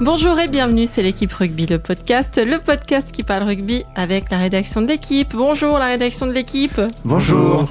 [0.00, 4.38] Bonjour et bienvenue, c'est l'équipe rugby, le podcast, le podcast qui parle rugby avec la
[4.38, 5.34] rédaction de l'équipe.
[5.36, 6.80] Bonjour la rédaction de l'équipe.
[7.04, 7.68] Bonjour.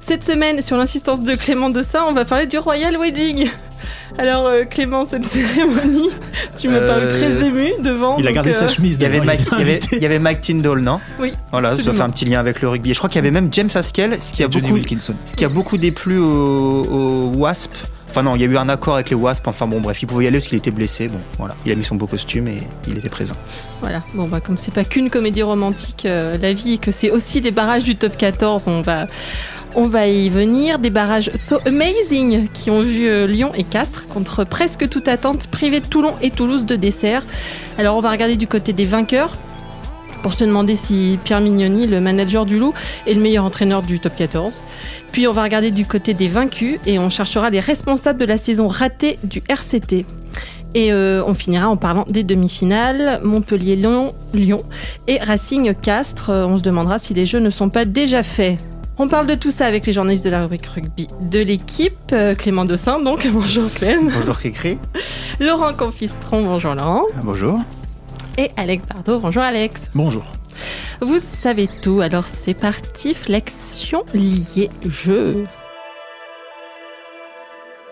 [0.00, 3.48] Cette semaine, sur l'insistance de Clément Dossin, on va parler du Royal Wedding.
[4.18, 6.10] Alors euh, Clément, cette cérémonie,
[6.58, 8.18] tu me parles Euh, très ému devant.
[8.18, 9.62] Il a donc, gardé sa euh, chemise Il y, avait devant, Mike, était il, y
[9.62, 9.96] avait, invité.
[9.96, 11.00] il y avait Mike Tyndall, non?
[11.18, 11.32] Oui.
[11.50, 12.04] Voilà, ça fait absolument.
[12.04, 12.90] un petit lien avec le rugby.
[12.90, 15.14] Et je crois qu'il y avait même James Haskell, ce qui a, Johnny beaucoup, Wilkinson.
[15.24, 17.72] ce qui a beaucoup déplu au, au Wasp.
[18.10, 19.46] Enfin non, il y a eu un accord avec les Wasp.
[19.46, 21.08] Enfin bon, bref, il pouvait y aller parce était blessé.
[21.08, 23.34] Bon, voilà, il a mis son beau costume et il était présent.
[23.80, 27.10] Voilà, bon bah comme c'est pas qu'une comédie romantique, euh, la vie, et que c'est
[27.10, 29.06] aussi les barrages du top 14, on va,
[29.74, 30.78] on va y venir.
[30.78, 35.48] Des barrages so amazing qui ont vu euh, Lyon et Castres contre presque toute attente,
[35.48, 37.22] privé de Toulon et Toulouse de dessert.
[37.78, 39.36] Alors on va regarder du côté des vainqueurs
[40.26, 42.74] pour se demander si Pierre Mignoni, le manager du Loup,
[43.06, 44.60] est le meilleur entraîneur du top 14.
[45.12, 48.36] Puis on va regarder du côté des vaincus et on cherchera les responsables de la
[48.36, 50.04] saison ratée du RCT.
[50.74, 54.58] Et euh, on finira en parlant des demi-finales, Montpellier-Lyon Lyon
[55.06, 56.30] et Racing-Castres.
[56.30, 58.58] Euh, On se demandera si les jeux ne sont pas déjà faits.
[58.98, 61.94] On parle de tout ça avec les journalistes de la rubrique rugby de l'équipe.
[62.12, 64.10] Euh, Clément Dossin, donc, bonjour Clem.
[64.12, 64.76] Bonjour Kékri.
[65.38, 67.04] Laurent Confistron, bonjour Laurent.
[67.22, 67.60] Bonjour.
[68.38, 69.90] Et Alex Bardot, bonjour Alex.
[69.94, 70.24] Bonjour.
[71.00, 75.46] Vous savez tout, alors c'est parti, flexion liée jeu.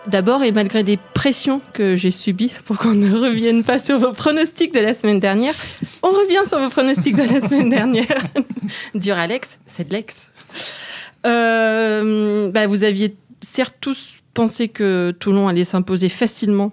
[0.05, 4.13] D'abord, et malgré des pressions que j'ai subies pour qu'on ne revienne pas sur vos
[4.13, 5.55] pronostics de la semaine dernière,
[6.03, 8.23] on revient sur vos pronostics de la semaine dernière.
[8.93, 10.29] Dur Alex, c'est de l'ex.
[11.25, 16.71] Euh, bah, vous aviez certes tous pensé que Toulon allait s'imposer facilement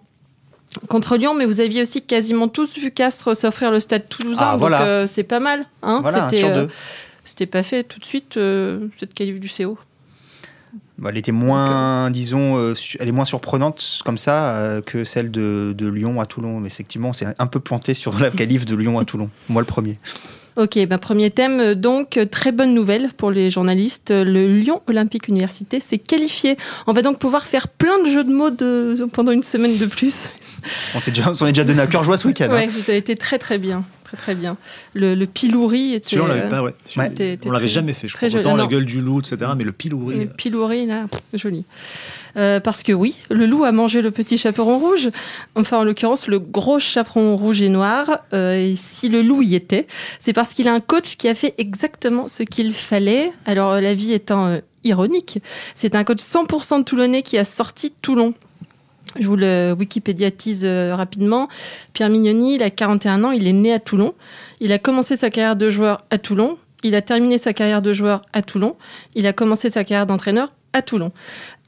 [0.89, 4.51] contre Lyon, mais vous aviez aussi quasiment tous vu Castres s'offrir le stade toulousain, Ah,
[4.53, 4.83] donc voilà.
[4.83, 5.67] euh, c'est pas mal.
[5.83, 6.67] Hein Voilà, un C'était, euh,
[7.25, 9.79] c'était pas fait tout de suite, euh, cette qualif du CO.
[10.98, 15.31] Bah, elle était moins, disons, euh, su- elle est moins surprenante comme ça que celle
[15.31, 16.61] de, de Lyon à Toulon.
[16.61, 19.29] Mais effectivement, c'est un peu planté sur la qualif de Lyon à Toulon.
[19.48, 19.98] Moi, le premier.
[20.57, 24.11] Ok, bah, premier thème, donc très bonne nouvelle pour les journalistes.
[24.11, 26.57] Le Lyon Olympique Université s'est qualifié.
[26.86, 28.95] On va donc pouvoir faire plein de jeux de mots de...
[29.13, 30.29] pendant une semaine de plus.
[30.95, 32.48] On s'est déjà, on s'en est déjà donné à cœur joie ce week-end.
[32.50, 32.55] hein.
[32.55, 34.56] Ouais, vous avez été très très bien, très très bien.
[34.95, 36.11] Le, le pilouri était.
[36.11, 36.74] Celui-là, on l'avait pas, ouais.
[36.96, 37.06] Ouais.
[37.08, 38.40] était- était On l'avait très- jamais fait, je très crois.
[38.40, 39.36] Autant la gueule du loup, etc.
[39.56, 40.17] Mais le pilouri.
[40.17, 41.64] Le euh, pilouri, là, pff, joli.
[42.36, 45.11] Euh, parce que oui, le loup a mangé le petit chaperon rouge.
[45.55, 48.20] Enfin, en l'occurrence, le gros chaperon rouge et noir.
[48.33, 49.86] Euh, et si le loup y était,
[50.18, 53.30] c'est parce qu'il a un coach qui a fait exactement ce qu'il fallait.
[53.46, 55.40] Alors, la vie étant euh, ironique,
[55.74, 58.33] c'est un coach 100% toulonnais qui a sorti Toulon.
[59.18, 61.48] Je vous le wikipédiatise euh, rapidement.
[61.92, 64.14] Pierre Mignoni, il a 41 ans, il est né à Toulon.
[64.61, 66.58] Il a commencé sa carrière de joueur à Toulon.
[66.83, 68.77] Il a terminé sa carrière de joueur à Toulon.
[69.14, 71.12] Il a commencé sa carrière d'entraîneur à Toulon.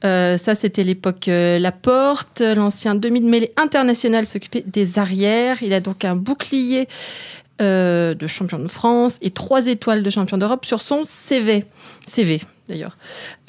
[0.03, 2.41] Euh, ça, c'était l'époque euh, Laporte.
[2.41, 5.61] L'ancien demi de mêlée international s'occupait des arrières.
[5.61, 6.87] Il a donc un bouclier
[7.61, 11.63] euh, de champion de France et trois étoiles de champion d'Europe sur son CV.
[12.05, 12.97] CV, d'ailleurs.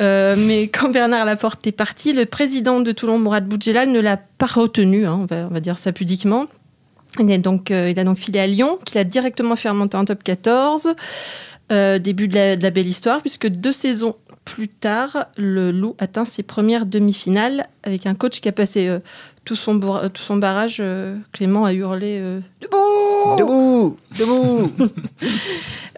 [0.00, 4.17] Euh, mais quand Bernard Laporte est parti, le président de Toulon, Mourad Boudjelal, ne l'a
[4.17, 6.47] pas retenu, hein, on, va, dire ça pudiquement.
[7.19, 10.94] Euh, il a donc filé à Lyon, qu'il a directement fait remonter en top 14.
[11.73, 15.97] Euh, début de la, de la belle histoire, puisque deux saisons plus tard, le Loup
[15.99, 19.00] atteint ses premières demi-finales avec un coach qui a passé
[19.46, 20.76] tout, son bourra- tout son barrage.
[20.80, 24.70] euh, Clément a hurlé euh, Debout Debout Debout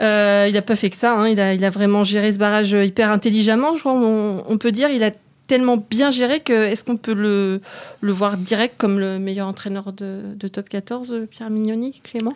[0.00, 2.38] Euh, Il n'a pas fait que ça, hein, il, a, il a vraiment géré ce
[2.38, 4.90] barrage euh, hyper intelligemment, je crois, on, on peut dire.
[4.90, 5.10] Il a
[5.48, 7.60] tellement bien géré que est-ce qu'on peut le,
[8.00, 12.34] le voir direct comme le meilleur entraîneur de, de top 14, euh, Pierre Mignoni, Clément?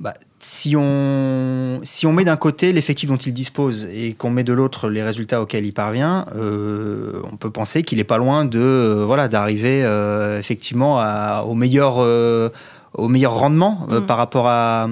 [0.00, 4.44] Bah, si, on, si on met d'un côté l'effectif dont il dispose et qu'on met
[4.44, 8.46] de l'autre les résultats auxquels il parvient, euh, on peut penser qu'il est pas loin
[8.46, 12.48] de euh, voilà d'arriver euh, effectivement à- au meilleur euh,
[12.94, 14.06] au meilleur rendement euh, Mm.
[14.06, 14.88] par rapport à,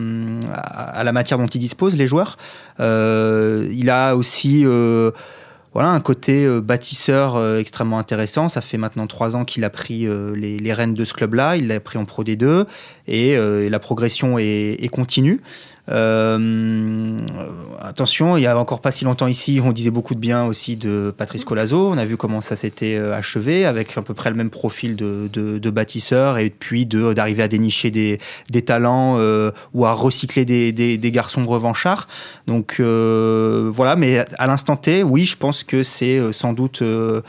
[0.53, 2.37] à, à la matière dont il dispose les joueurs.
[2.79, 5.11] Euh, il a aussi euh,
[5.79, 8.49] voilà un côté euh, bâtisseur euh, extrêmement intéressant.
[8.49, 11.57] Ça fait maintenant trois ans qu'il a pris euh, les, rênes de ce club-là.
[11.57, 12.65] Il l'a pris en Pro D2
[13.07, 15.41] et la progression est continue.
[15.91, 17.17] Euh,
[17.81, 20.77] attention, il y a encore pas si longtemps ici, on disait beaucoup de bien aussi
[20.77, 21.89] de Patrice Colazo.
[21.89, 24.97] On a vu comment ça s'était euh, achevé avec à peu près le même profil
[24.97, 28.21] de, de, de bâtisseur et puis de d'arriver à dénicher des,
[28.51, 32.07] des talents euh, ou à recycler des, des, des garçons revanchards.
[32.47, 36.83] Donc euh, voilà, mais à l'instant T, oui, je pense que c'est euh, sans doute
[36.83, 37.23] euh,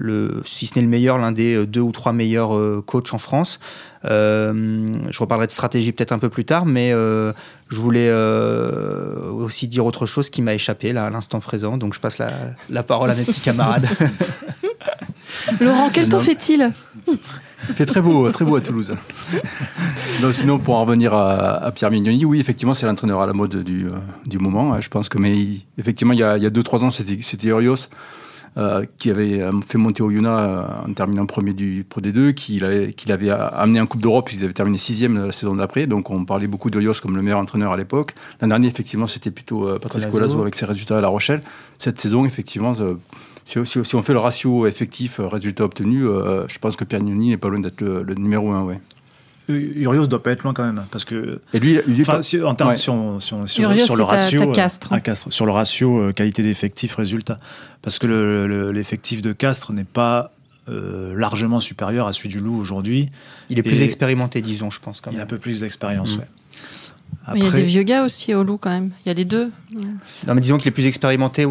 [0.00, 3.12] le, si ce n'est le meilleur, l'un des euh, deux ou trois meilleurs euh, coachs
[3.12, 3.60] en France.
[4.06, 7.32] Euh, je reparlerai de stratégie peut-être un peu plus tard, mais euh,
[7.68, 11.76] je voulais euh, aussi dire autre chose qui m'a échappé là à l'instant présent.
[11.76, 12.30] Donc je passe la,
[12.70, 13.86] la parole à mes petits camarades.
[15.60, 16.72] Laurent, quel temps fait-il?
[17.68, 18.94] Il fait très beau, très beau à Toulouse.
[20.32, 23.86] sinon, pour en revenir à, Pierre Mignoni, oui, effectivement, c'est l'entraîneur à la mode du,
[24.26, 24.80] du moment.
[24.80, 25.36] Je pense que, mais
[25.76, 27.88] effectivement, il y a 2-3 ans, c'était Urios.
[28.56, 32.64] Euh, qui avait euh, fait monter Oyuna euh, en terminant premier du Pro D2, qu'il
[32.64, 36.10] avait, qu'il avait amené en Coupe d'Europe, ils avaient terminé sixième la saison d'après, donc
[36.10, 38.16] on parlait beaucoup de comme le meilleur entraîneur à l'époque.
[38.40, 41.42] L'an dernier, effectivement, c'était plutôt Patrice Colazo avec ses résultats à La Rochelle.
[41.78, 42.72] Cette saison, effectivement,
[43.44, 47.50] si, si, on fait le ratio effectif résultat obtenu, je pense que Pierre n'est pas
[47.50, 48.64] loin d'être le, numéro un.
[48.64, 48.80] Ouais.
[49.50, 51.78] Urios doit pas être loin quand même parce que et lui,
[52.44, 54.54] en termes sur, le ratio
[55.30, 57.38] sur le ratio qualité d'effectif résultat
[57.82, 60.32] parce que l'effectif de Castres n'est pas
[60.68, 63.10] euh, largement supérieur à celui du Loup aujourd'hui.
[63.48, 65.02] Il est plus expérimenté, disons, je pense.
[65.10, 66.22] il a un peu plus d'expérience, mm.
[67.34, 68.90] Il y a des vieux gars aussi au Loup quand même.
[69.04, 69.50] Il y a les deux.
[69.74, 71.46] Non, mais disons qu'il est plus expérimenté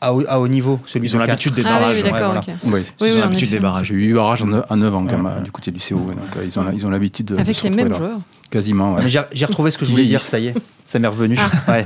[0.00, 0.80] à haut, niveau.
[0.86, 2.04] Celui Ils ont l'habitude des barrages.
[2.12, 3.86] Ah, oui, Ils ont l'habitude des barrages.
[3.88, 5.06] J'ai eu barrage en 9 ans
[5.42, 5.96] du côté du CO.
[5.96, 7.36] Donc, euh, ils ont, ils ont l'habitude de.
[7.36, 8.20] Avec les mêmes joueurs.
[8.50, 8.96] Quasiment.
[9.06, 10.54] J'ai retrouvé ce que je voulais dire, ça y est.
[10.86, 11.36] Ça m'est revenu.
[11.38, 11.82] Ah.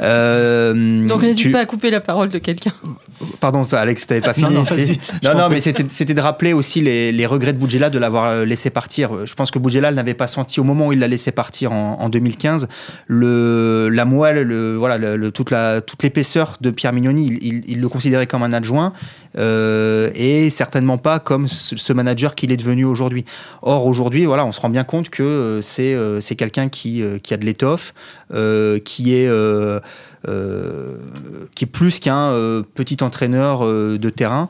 [0.00, 2.72] Euh, donc n'hésite pas à couper la parole de quelqu'un.
[3.40, 4.54] Pardon, Alex, t'avais pas fini.
[4.54, 4.64] non,
[5.22, 8.70] non, non, mais c'était de rappeler aussi les, regrets de Boudjela de l'avoir euh, laissé
[8.70, 9.26] partir.
[9.26, 12.08] Je pense que Boudjela n'avait pas senti au moment où il l'a laissé partir en,
[12.08, 12.68] 2015
[13.06, 15.52] le, la moelle, le, voilà, le, toute
[16.02, 17.38] l'épaisseur toute de Pierre Mignoni.
[17.66, 18.92] Il, le considérait comme un adjoint
[19.36, 23.24] euh, et certainement pas comme ce, manager qu'il est devenu aujourd'hui.
[23.62, 27.34] Or aujourd'hui, voilà, on se rend bien compte que euh, c'est c'est quelqu'un qui, qui
[27.34, 27.94] a de l'étoffe,
[28.84, 29.28] qui est
[30.26, 30.96] euh,
[31.54, 34.48] qui est plus qu'un euh, petit entraîneur euh, de terrain,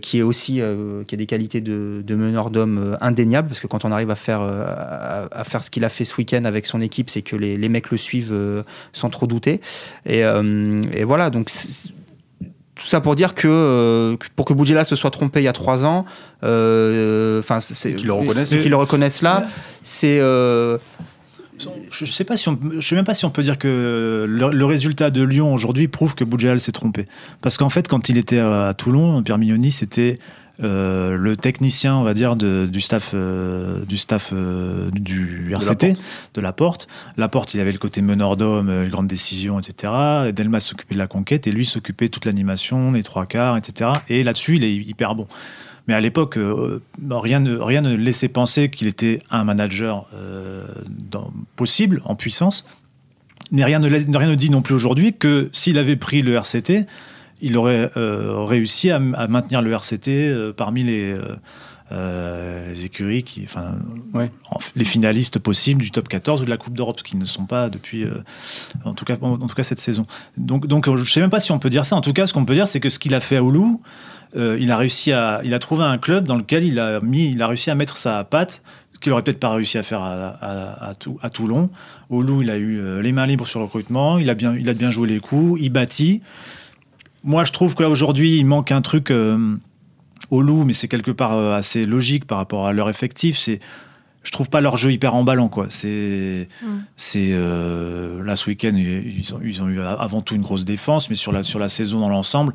[0.00, 0.62] qui est aussi
[1.06, 4.40] qui a des qualités de, meneur d'homme indéniables, parce que quand on arrive à faire
[4.40, 7.90] à, faire ce qu'il a fait ce week-end avec son équipe, c'est que les, mecs
[7.90, 8.64] le suivent
[8.94, 9.60] sans trop douter.
[10.06, 10.22] Et,
[11.04, 11.50] voilà, donc
[12.76, 15.84] tout ça pour dire que pour que Boudjela se soit trompé il y a trois
[15.84, 16.04] ans,
[16.42, 19.46] enfin, c'est qu'ils le reconnaissent, qu'ils le reconnaissent là,
[19.82, 20.20] c'est
[21.90, 24.64] je sais pas si on, je sais même pas si on peut dire que le,
[24.64, 27.06] résultat de Lyon aujourd'hui prouve que Boudjal s'est trompé.
[27.40, 30.18] Parce qu'en fait, quand il était à Toulon, Pierre Mignoni, c'était
[30.62, 35.94] euh, le technicien, on va dire, du staff, euh, du staff euh, du RCT,
[36.34, 36.88] de la, porte.
[37.16, 37.54] la porte.
[37.54, 40.32] il avait le côté meneur d'homme, les grandes décisions, etc.
[40.32, 43.90] Delmas s'occupait de la conquête et lui s'occupait de toute l'animation, les trois quarts, etc.
[44.08, 45.26] Et là-dessus, il est hyper bon.
[45.88, 46.38] Mais à l'époque,
[47.10, 50.06] rien, ne, rien ne laissait penser qu'il était un manager
[51.54, 52.64] possible, en puissance.
[53.52, 56.86] Mais rien ne, rien ne dit non plus aujourd'hui que s'il avait pris le RCT,
[57.40, 61.16] il aurait euh, réussi à, maintenir le RCT parmi les,
[62.84, 63.74] écuries, qui, enfin,
[64.74, 67.68] les finalistes possibles du top 14 ou de la Coupe d'Europe, qui ne sont pas
[67.68, 68.04] depuis,
[68.84, 70.06] en, tout cas, en, tout cas cette saison.
[70.36, 71.96] Donc, donc je ne sais même pas si on peut dire ça.
[71.96, 73.78] En tout cas, ce qu'on peut dire, c'est que ce qu'il a fait à Oulu,
[74.34, 77.30] euh, il a réussi à, il a trouvé un club dans lequel il a mis,
[77.30, 78.62] il a réussi à mettre sa patte
[79.00, 81.70] qu'il aurait peut-être pas réussi à faire à, à, Toulon.
[82.08, 84.56] Au Loup, il a eu euh, les mains libres sur le recrutement, il a bien,
[84.56, 86.22] il a bien joué les coups, il bâtit.
[87.26, 89.56] Moi, je trouve que là aujourd'hui, il manque un truc euh,
[90.30, 93.36] au Loup, mais c'est quelque part assez logique par rapport à leur effectif.
[93.36, 93.60] C'est
[94.22, 95.66] je trouve pas leur jeu hyper emballant quoi.
[95.68, 96.66] C'est mm.
[96.96, 101.14] c'est là ce week-end ils ont, ils ont eu avant tout une grosse défense, mais
[101.14, 102.52] sur la sur la saison dans l'ensemble,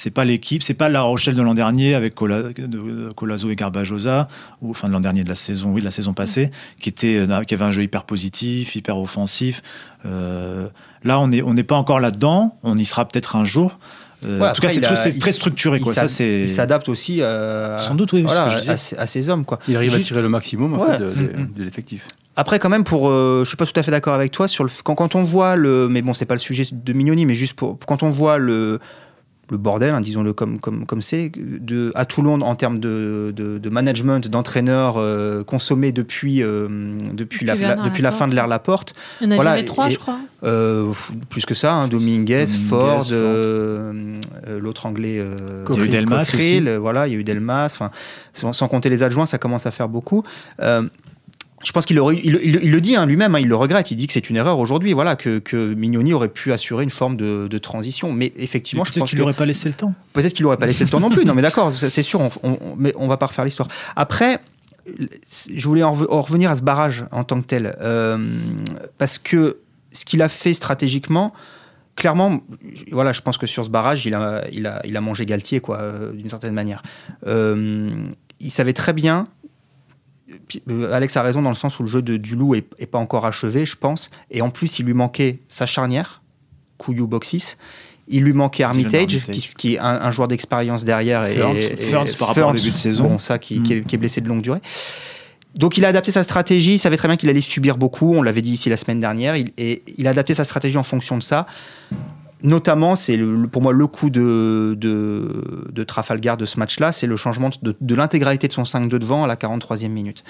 [0.00, 4.28] c'est pas l'équipe, c'est pas La Rochelle de l'an dernier avec Colazo et Garbajosa,
[4.62, 6.50] ou enfin de l'an dernier de la saison, oui, de la saison passée,
[6.80, 9.62] qui était euh, qui avait un jeu hyper positif, hyper offensif.
[10.06, 10.68] Euh,
[11.04, 12.58] là, on n'est on n'est pas encore là-dedans.
[12.62, 13.78] On y sera peut-être un jour.
[14.26, 15.80] Euh, en tout cas, c'est très, structuré.
[15.80, 15.94] Quoi.
[15.94, 17.20] Ça, il s'adapte aussi
[17.78, 19.44] Sans doute, oui, à, ces hommes.
[19.44, 19.58] Quoi.
[19.68, 22.06] Il arrive à tirer le maximum en fait, de, de, l'effectif.
[22.36, 24.70] Après, quand même, pour, je suis pas tout à fait d'accord avec toi sur le
[24.84, 27.54] quand, quand on voit le, mais bon, c'est pas le sujet de Mignoni, mais juste
[27.54, 28.78] pour quand on voit le
[29.50, 33.70] le bordel, hein, disons-le comme comme comme c'est, de à Toulon en termes de, de,
[33.70, 36.68] management, d'entraîneurs euh, consommés depuis euh,
[37.12, 38.94] depuis, la, depuis la fin de l'ère Laporte.
[39.20, 40.18] Il y en a voilà, trois, je crois.
[40.42, 40.92] Euh,
[41.28, 43.04] plus que ça, hein, Dominguez, Ford,
[44.48, 45.24] l'autre anglais,
[45.68, 46.60] il y a eu Delmas aussi.
[46.78, 47.78] voilà, il y a eu Delmas.
[48.32, 50.24] Sans, sans, compter les adjoints, ça commence à faire beaucoup
[51.62, 53.90] je pense qu'il il, le dit hein, lui-même, hein, il le regrette.
[53.90, 56.90] Il dit que c'est une erreur aujourd'hui, voilà, que, que, Mignoni aurait pu assurer une
[56.90, 58.12] forme de, transition.
[58.12, 59.92] Mais effectivement, je pense qu'il n'aurait pas laissé le temps.
[60.12, 61.24] Peut-être qu'il n'aurait pas laissé le temps non plus.
[61.24, 62.20] Non, mais d'accord, c'est sûr.
[62.42, 63.68] On, mais on va pas refaire l'histoire.
[63.96, 64.40] Après,
[64.86, 68.18] je voulais en, revenir à ce barrage en tant que tel, euh,
[68.96, 69.58] parce que
[69.92, 71.32] ce qu'il a fait stratégiquement.
[71.96, 72.40] Clairement,
[72.92, 75.60] voilà, je pense que sur ce barrage, il a, il a, il a mangé Galtier,
[75.60, 76.82] quoi, euh, d'une certaine manière.
[77.26, 77.90] Euh,
[78.38, 79.28] il savait très bien
[80.92, 83.26] Alex a raison dans le sens où le jeu de, du loup est, pas encore
[83.26, 84.10] achevé, je pense.
[84.30, 86.22] Et en plus, il lui manquait sa charnière,
[86.78, 87.56] Couillou Boxis.
[88.08, 89.30] Il lui manquait Armitage, Armitage.
[89.34, 91.24] qui, qui est un, un joueur d'expérience derrière.
[91.26, 93.04] Et, Ferns- et- Ferns par rapport au début de saison.
[93.10, 93.62] Bon, ça, qui, Mm.
[93.62, 94.60] qui est, qui est blessé de longue durée.
[95.56, 98.22] Donc il a adapté sa stratégie, il savait très bien qu'il allait subir beaucoup, on
[98.22, 101.18] l'avait dit ici la semaine dernière, il, et il a adapté sa stratégie en fonction
[101.18, 101.46] de ça.
[102.42, 103.18] Notamment, c'est
[103.52, 107.74] pour moi le coup de, de, de Trafalgar de ce match-là, c'est le changement de,
[107.80, 110.24] de l'intégralité de son 5 de devant à la 43e minute.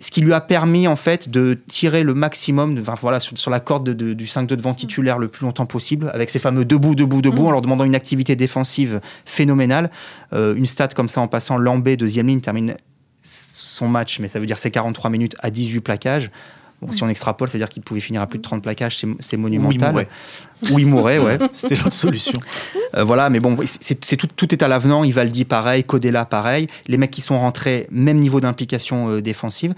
[0.00, 3.50] Ce qui lui a permis en fait de tirer le maximum enfin, voilà, sur, sur
[3.50, 6.38] la corde de- de- du 5 de devant titulaire le plus longtemps possible, avec ces
[6.38, 7.46] fameux debout, debout, debout, Mm.
[7.46, 9.90] en leur demandant une activité défensive phénoménale.
[10.34, 12.76] Euh, une stat comme ça en passant, Lambé, deuxième ligne, termine
[13.24, 16.30] son match, mais ça veut dire ses 43 minutes à 18 plaquages.
[16.80, 20.06] Bon, si on extrapole, c'est-à-dire qu'il pouvait finir à plus de 30 plaquages, c'est- monumental.
[20.70, 21.38] Ou il mourrait, ouais.
[21.52, 22.38] C'était l'autre solution.
[22.96, 25.02] Euh, voilà, mais bon, c'est c'est tout, tout est à l'avenant.
[25.02, 25.82] Ivaldi, pareil.
[25.84, 26.68] Codella, pareil.
[26.86, 29.74] Les mecs qui sont rentrés, même niveau d'implication euh, défensive.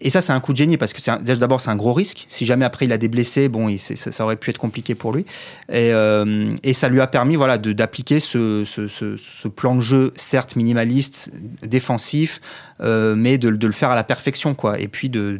[0.00, 2.26] Et ça, c'est un coup de génie parce que d'abord, c'est un gros risque.
[2.28, 5.24] Si jamais après il a des blessés, bon, ça, aurait pu être compliqué pour lui.
[5.70, 11.30] Et, euh, ça lui a permis, voilà, d'appliquer ce, plan de jeu, certes minimaliste,
[11.62, 12.40] défensif,
[12.82, 14.78] euh, mais de, le faire à la perfection, quoi.
[14.78, 15.38] Et puis de,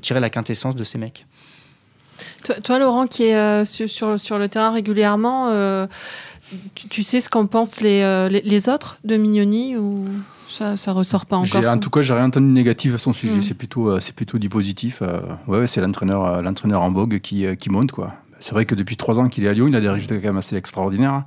[0.00, 1.26] tirer la quintessence de ces mecs.
[2.62, 5.50] Toi, Laurent, qui est euh, sur, le terrain régulièrement,
[6.74, 10.06] tu, sais ce qu'en pensent les, les, les autres de Mignoni ou?
[10.50, 13.12] Ça, ça ressort pas encore En tout cas, j'ai rien entendu de négatif à son
[13.12, 13.36] sujet.
[13.36, 13.42] Mm.
[13.42, 15.00] C'est plutôt, euh, c'est plutôt du positif.
[15.02, 18.08] euh, ouais, c'est l'entraîneur, euh, l'entraîneur en vogue qui, qui monte quoi.
[18.40, 20.28] C'est vrai que depuis trois ans qu'il est à Lyon, il a des résultats quand
[20.28, 21.24] même assez extraordinaires.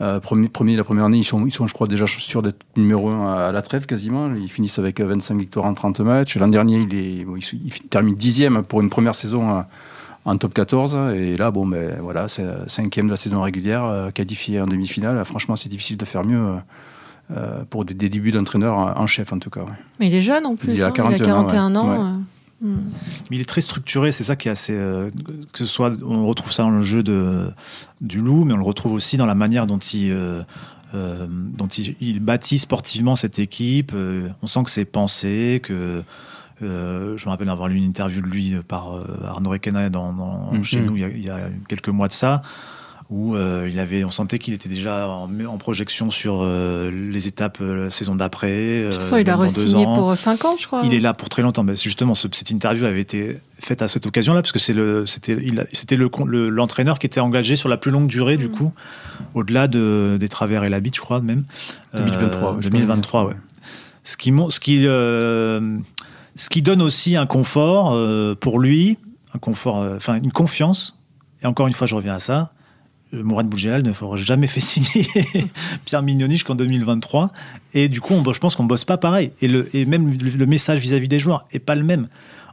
[0.00, 2.60] Euh, premier, premier, la première année, ils sont, ils sont, je crois, déjà sûrs d'être
[2.76, 4.34] numéro un à la trêve quasiment.
[4.34, 6.36] Ils finissent avec euh, 25 victoires en 30 matchs.
[6.36, 9.64] L'an dernier, il, est, bon, il, il termine dixième pour une première saison
[10.24, 10.96] en top 14.
[11.14, 15.24] Et là, bon, ben voilà, c'est cinquième de la saison régulière, qualifié en demi-finale.
[15.24, 16.56] Franchement, c'est difficile de faire mieux.
[17.30, 19.60] Euh, pour des, des débuts d'entraîneur en chef en tout cas.
[19.62, 19.72] ouais.
[20.00, 20.72] Mais il est jeune en plus.
[20.72, 21.88] Il a hein, 41 ans, 41 ans.
[21.88, 21.98] ouais.
[21.98, 22.80] euh, hmm.
[23.30, 24.74] Mais il est très structuré, c'est ça qui est assez.
[24.74, 25.10] euh,
[25.52, 27.48] que ce soit, on retrouve ça dans le jeu de,
[28.00, 30.42] du loup, mais on le retrouve aussi dans la manière dont il, euh,
[30.94, 33.92] euh, dont il, il bâtit sportivement cette équipe.
[33.94, 36.02] Euh, on sent que c'est pensé, que.
[36.62, 40.12] euh, je me rappelle avoir lu une interview de lui par euh, Arnaud Requena dans,
[40.12, 40.62] dans- Mhm.
[40.64, 41.38] chez nous il y, a, il y a
[41.68, 42.42] quelques mois de ça,
[43.10, 47.28] où euh, il avait, on sentait qu'il était déjà en, en projection sur euh, les
[47.28, 48.78] étapes euh, la saison d'après.
[48.78, 50.80] De toute euh, façon, il a re-signé pour 5 ans, je crois.
[50.84, 51.64] Il est là pour très longtemps.
[51.64, 54.74] Mais justement, ce- cette interview avait été faite à cette occasion-là, parce que c'était,
[55.74, 58.52] c'était le, le- l'entraîneur qui était engagé sur la plus longue durée, du Mhm.
[58.54, 58.72] coup,
[59.34, 61.44] au-delà de, des travers et la bite, je crois, même.
[61.94, 63.34] 2023, Euh, ouais, je 2023, ouais.
[64.02, 65.76] Ce qui, ce qui, euh,
[66.36, 68.96] ce qui donne aussi un confort euh, pour lui,
[69.34, 70.98] un confort, euh, enfin une confiance.
[71.42, 72.52] Et encore une fois, je reviens à ça.
[73.14, 75.06] Euh, Mourad Boudjehal ne fera jamais fait signer
[75.84, 77.32] Pierre Mignoni jusqu'en 2023.
[77.72, 79.30] Et du coup, on, je pense qu'on bosse pas pareil.
[79.40, 82.08] Et, le, et même le, message vis-à-vis des joueurs est pas le même.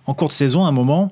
[0.05, 1.11] En cours de saison, à un moment,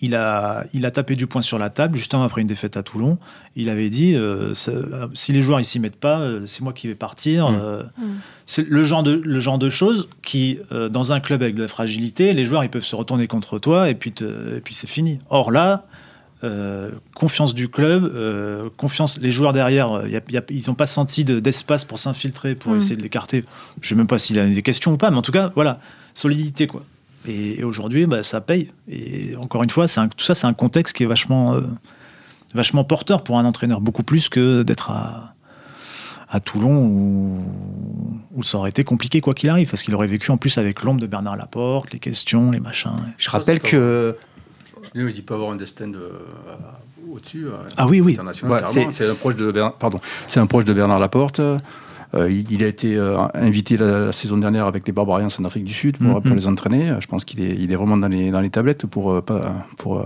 [0.00, 2.82] il a, il a tapé du poing sur la table, justement après une défaite à
[2.84, 3.18] Toulon.
[3.56, 4.72] Il avait dit euh, ça-
[5.12, 7.50] si les joueurs ils s'y mettent pas, euh, c'est moi qui vais partir.
[7.50, 7.58] Mm.
[7.60, 8.04] Euh, Mm.
[8.46, 11.62] C'est le genre de, le genre de choses qui, euh, dans un club avec de
[11.62, 14.72] la fragilité, les joueurs ils peuvent se retourner contre toi et puis, te- et puis
[14.72, 15.18] c'est fini.
[15.30, 15.84] Or là,
[16.44, 20.62] euh, confiance du club, euh, confiance, les joueurs derrière, euh, y a- y a- ils
[20.68, 22.76] n'ont pas senti de- d'espace pour s'infiltrer, pour Mm.
[22.78, 23.44] essayer de l'écarter.
[23.80, 25.80] Je sais même pas s'il a des questions ou pas, mais en tout cas, voilà,
[26.14, 26.84] solidité quoi.
[27.26, 28.70] Et, et aujourd'hui, bah, ça paye.
[28.88, 31.62] Et encore une fois, c'est un- tout ça, c'est un contexte qui est vachement, euh,
[32.54, 35.34] vachement porteur pour un entraîneur, beaucoup plus que d'être à,
[36.30, 37.42] à Toulon où,
[38.36, 40.82] où ça aurait été compliqué quoi qu'il arrive, parce qu'il aurait vécu en plus avec
[40.82, 42.92] l'ombre de Bernard Laporte, les questions, les machins.
[43.18, 44.16] Je rappelle que
[44.94, 47.46] Il peut avoir un destin de, euh, au-dessus.
[47.46, 48.12] euh, Ah oui, oui.
[48.12, 48.90] international, Ouais, clairement.
[48.90, 51.40] c'est- c'est un proche de Bernard, pardon, c'est un proche de Bernard Laporte.
[51.40, 55.44] Euh, il, il a été euh, invité la, la saison dernière avec les Barbarians en
[55.44, 56.22] Afrique du Sud pour, Mhm.
[56.22, 56.94] pour les entraîner.
[57.00, 59.52] Je pense qu'il est, il est vraiment dans les, dans les tablettes pour, euh, pas-
[59.76, 60.04] pour, euh,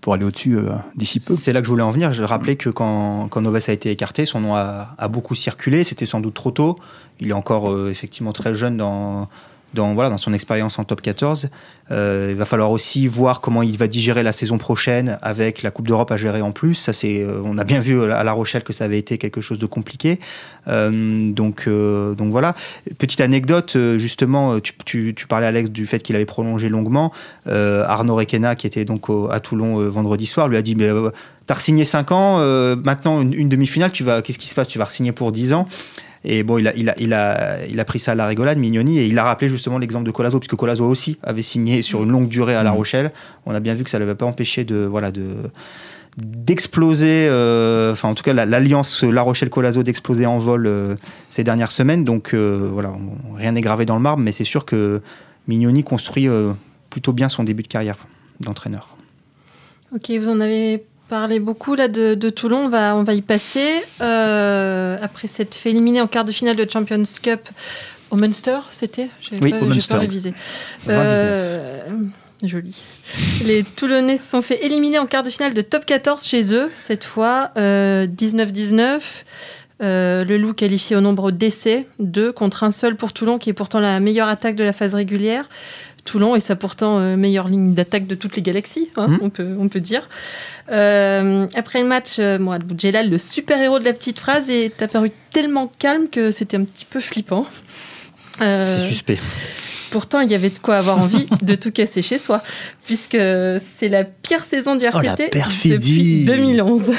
[0.00, 1.34] pour aller au-dessus euh, d'ici peu.
[1.36, 2.12] C'est là que je voulais en venir.
[2.14, 5.84] Je rappelais que quand, quand Noves a été écarté, son nom a, a beaucoup circulé.
[5.84, 6.78] C'était sans doute trop tôt.
[7.20, 9.28] Il est encore euh, effectivement très jeune dans,
[9.74, 11.48] dans, voilà, dans son expérience en top 14.
[11.90, 15.70] Euh, il va falloir aussi voir comment il va digérer la saison prochaine avec la
[15.70, 16.74] Coupe d'Europe à gérer en plus.
[16.74, 19.40] Ça, c'est, euh, on a bien vu à La Rochelle que ça avait été quelque
[19.40, 20.20] chose de compliqué.
[20.68, 22.54] Euh, donc, donc voilà.
[22.98, 27.12] Petite anecdote, justement, tu, tu, tu parlais Alex du fait qu'il avait prolongé longuement.
[27.46, 30.88] Arnaud Requena, qui était donc à Toulon vendredi soir, lui a dit mais
[31.46, 32.38] t'as signé 5 ans,
[32.76, 34.68] maintenant une, une demi-finale, tu vas, qu'est-ce qui se passe?
[34.68, 35.66] Tu vas signer pour 10 ans
[36.24, 38.58] et bon, il a, il, a, il, a, il a pris ça à la rigolade,
[38.58, 42.02] Mignoni, et il a rappelé justement l'exemple de Colazo, puisque Colazo aussi avait signé sur
[42.04, 42.76] une longue durée à La Mhm.
[42.76, 43.12] Rochelle.
[43.46, 45.24] On a bien vu que ça ne l'avait pas empêché de, voilà, de,
[46.18, 50.94] d'exploser, euh, enfin en tout cas la- l'alliance La Rochelle-Colazo d'exploser en vol euh,
[51.30, 52.04] ces dernières semaines.
[52.04, 55.00] Donc euh, voilà, on- rien n'est gravé dans le marbre, mais c'est sûr que
[55.48, 56.52] Mignoni construit euh,
[56.90, 57.96] plutôt bien son début de carrière
[58.40, 58.96] d'entraîneur.
[59.94, 63.20] Ok, vous en avez parlé beaucoup là de, de Toulon, on va, on va y
[63.20, 63.84] passer.
[64.00, 67.50] Euh, après s'être fait éliminer en quart de finale de Champions Cup
[68.10, 69.10] au Munster, c'était?
[69.42, 69.92] Oui, pas, au Munster.
[69.92, 70.32] pas révisé.
[70.86, 71.10] 29.
[71.12, 71.80] Euh,
[72.44, 72.82] joli.
[73.44, 76.70] Les Toulonnais se sont fait éliminer en quart de finale de top 14 chez eux,
[76.76, 79.00] cette fois euh, 19-19.
[79.82, 83.52] Euh, le Loup qualifié au nombre d'essais, 2 contre un seul pour Toulon, qui est
[83.52, 85.48] pourtant la meilleure attaque de la phase régulière.
[86.04, 89.18] Toulon est sa pourtant euh, meilleure ligne d'attaque de toutes les galaxies, hein, Mhm.
[89.22, 90.08] on, peut, on peut dire.
[90.70, 95.12] Euh, après le match, euh, Mourad Boudjelal, le super-héros de la petite phrase, est apparu
[95.32, 97.46] tellement calme que c'était un petit peu flippant.
[98.40, 99.18] Euh, C'est suspect.
[99.92, 102.42] Pourtant, il y avait de quoi avoir envie de tout casser chez soi,
[102.84, 103.12] puisque
[103.60, 105.30] c'est la pire saison du Oh, RCT
[105.68, 106.90] depuis 2011.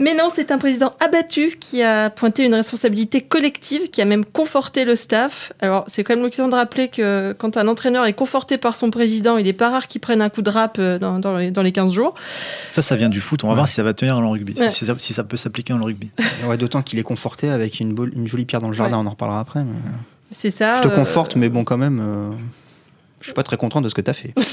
[0.00, 4.24] Mais non, c'est un président abattu qui a pointé une responsabilité collective, qui a même
[4.24, 5.52] conforté le staff.
[5.60, 8.90] Alors, c'est quand même l'occasion de rappeler que quand un entraîneur est conforté par son
[8.90, 11.50] président, il n'est pas rare qu'il prenne un coup de rap euh, dans, dans les,
[11.50, 12.14] dans les 15 jours.
[12.72, 13.44] Ça, ça vient du foot.
[13.44, 13.56] On va Ouais.
[13.56, 14.54] voir si ça va tenir dans le rugby.
[14.58, 14.70] Ouais.
[14.70, 16.10] Si, ça, si ça peut s'appliquer dans le rugby.
[16.46, 17.94] Ouais, D'autant qu'il est conforté avec une,
[18.26, 19.62] jolie pierre dans le jardin, on en reparlera après.
[19.62, 19.72] mais-
[20.30, 20.78] C'est ça.
[20.78, 22.30] je te euh, conforte, mais bon, quand même, euh,
[23.20, 24.32] je suis pas très content de ce que tu as fait.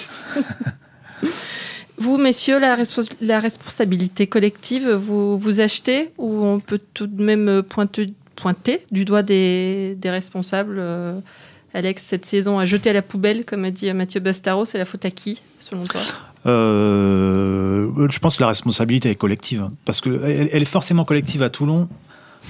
[1.97, 7.21] Vous, messieurs, la, respons- la responsabilité collective, vous, vous achetez ou on peut tout de
[7.23, 7.99] même pointe-
[8.35, 11.19] pointer du doigt des, des responsables euh,
[11.73, 14.85] Alex, cette saison a jeté à la poubelle, comme a dit Mathieu Bastaro, c'est la
[14.85, 16.01] faute à qui, selon toi?
[16.45, 19.61] Euh, je pense que la responsabilité est collective.
[19.61, 21.87] hein, Parce qu'elle elle est forcément collective à Toulon,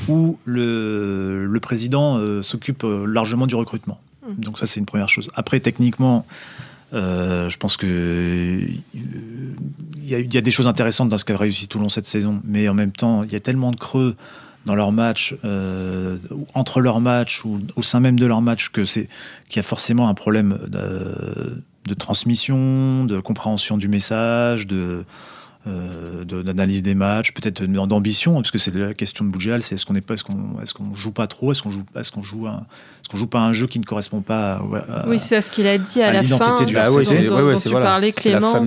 [0.08, 4.00] où le, le président euh, s'occupe euh, largement du recrutement.
[4.28, 4.42] Mm.
[4.42, 5.30] Donc ça, c'est une première chose.
[5.36, 6.26] Après, techniquement,
[6.94, 11.68] euh, je pense que euh, il y, a- des choses intéressantes dans ce qu'a réussi
[11.68, 14.16] Toulon cette saison, mais en même temps, il y a tellement de creux
[14.66, 16.18] dans leurs matchs, euh,
[16.54, 19.08] entre leurs matchs ou au sein même de leurs matchs, que c'est
[19.50, 25.04] qu'il y a forcément un problème de, de transmission, de compréhension du message, de
[25.66, 29.76] euh, de- d'analyse des matchs, peut-être d'ambition, parce que c'est la question de Boudjal, c'est
[29.76, 32.12] est-ce qu'on n'est pas, est-ce qu'on, est-ce qu'on joue pas trop, est-ce qu'on joue, est-ce
[32.12, 32.66] qu'on joue, un,
[33.02, 35.50] est-ce qu'on joue pas un jeu qui ne correspond pas à, à- Oui, c'est ce
[35.52, 37.64] qu'il a dit à, à la fin, du dont, Bah dont- dont ouais, ouais, c'est-
[37.64, 37.86] tu voilà.
[37.86, 38.66] parlais, Clément.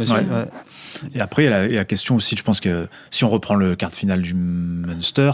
[1.15, 2.87] Et après, il y, a la, il y a la question aussi, je pense que
[3.11, 5.31] si on reprend le quart de finale du Munster,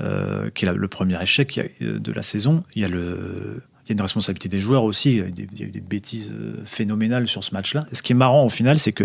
[0.00, 3.62] euh, qui est la- le premier échec euh, de la saison, il y a le.
[3.86, 5.12] Il y a une responsabilité des joueurs aussi.
[5.12, 7.86] Il y a eu des, bêtises euh, phénoménales sur ce match-là.
[7.94, 9.04] Ce qui est marrant au final, c'est que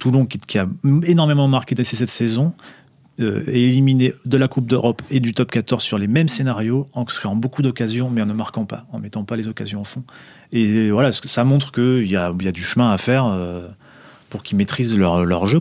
[0.00, 0.66] Toulon, qui, a
[1.04, 2.54] énormément marqué cette saison,
[3.20, 6.88] euh, est éliminé de la Coupe d'Europe et du top 14 sur les mêmes scénarios,
[6.94, 9.84] en créant beaucoup d'occasions, mais en ne marquant pas, en mettant pas les occasions au
[9.84, 10.02] fond.
[10.52, 13.68] Et voilà, ça montre qu'il y a, du chemin à faire euh,
[14.30, 15.60] pour qu'ils maîtrisent leur, jeu.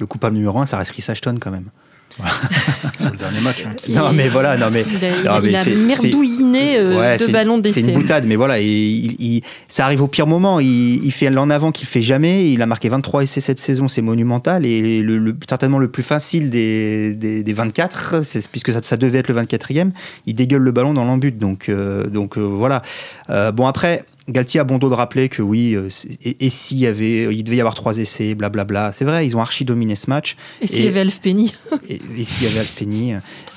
[0.00, 1.68] Le coupable numéro un, ça reste Chris Ashton quand même.
[3.00, 3.64] sur le dernier match.
[3.66, 3.74] hein.
[3.90, 4.84] Non, mais voilà, non, mais.
[4.88, 7.82] Il a, Non, mais il a c'est- merdouiné euh, Ouais, deux ballons d'essai.
[7.82, 10.60] C'est une boutade, mais voilà, et il, il- ça arrive au pire moment.
[10.60, 12.50] Il, il fait l'en avant qu'il fait jamais.
[12.52, 14.64] Il a marqué 23 essais cette saison, c'est monumental.
[14.64, 18.96] Et le, le- certainement le plus facile des, des, des 24, c'est- puisque ça, ça
[18.96, 19.90] devait être le 24e,
[20.26, 21.32] il dégueule le ballon dans l'embut.
[21.32, 22.82] Donc, euh, donc euh, voilà.
[23.30, 24.04] Euh, bon, après.
[24.28, 25.88] Galtier a bon dos de rappeler que oui, euh,
[26.22, 28.90] et, et s'il y avait, il devait y avoir trois essais, blablabla.
[28.92, 30.36] C'est vrai, ils ont archi dominé ce match.
[30.62, 31.54] Et s'il y avait Alf Penny
[31.88, 33.14] Et, et s'il y avait Alpeni.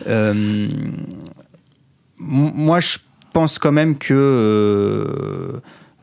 [0.07, 0.67] euh,
[2.19, 2.97] moi, je
[3.33, 4.13] pense quand même que.
[4.13, 5.59] euh,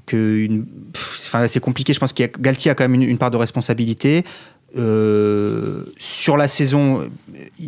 [0.06, 1.94] que une, enfin, c'est compliqué.
[1.94, 4.22] Je pense que Galtier a quand même une, une part de responsabilité.
[4.76, 7.08] Euh, sur la saison, euh,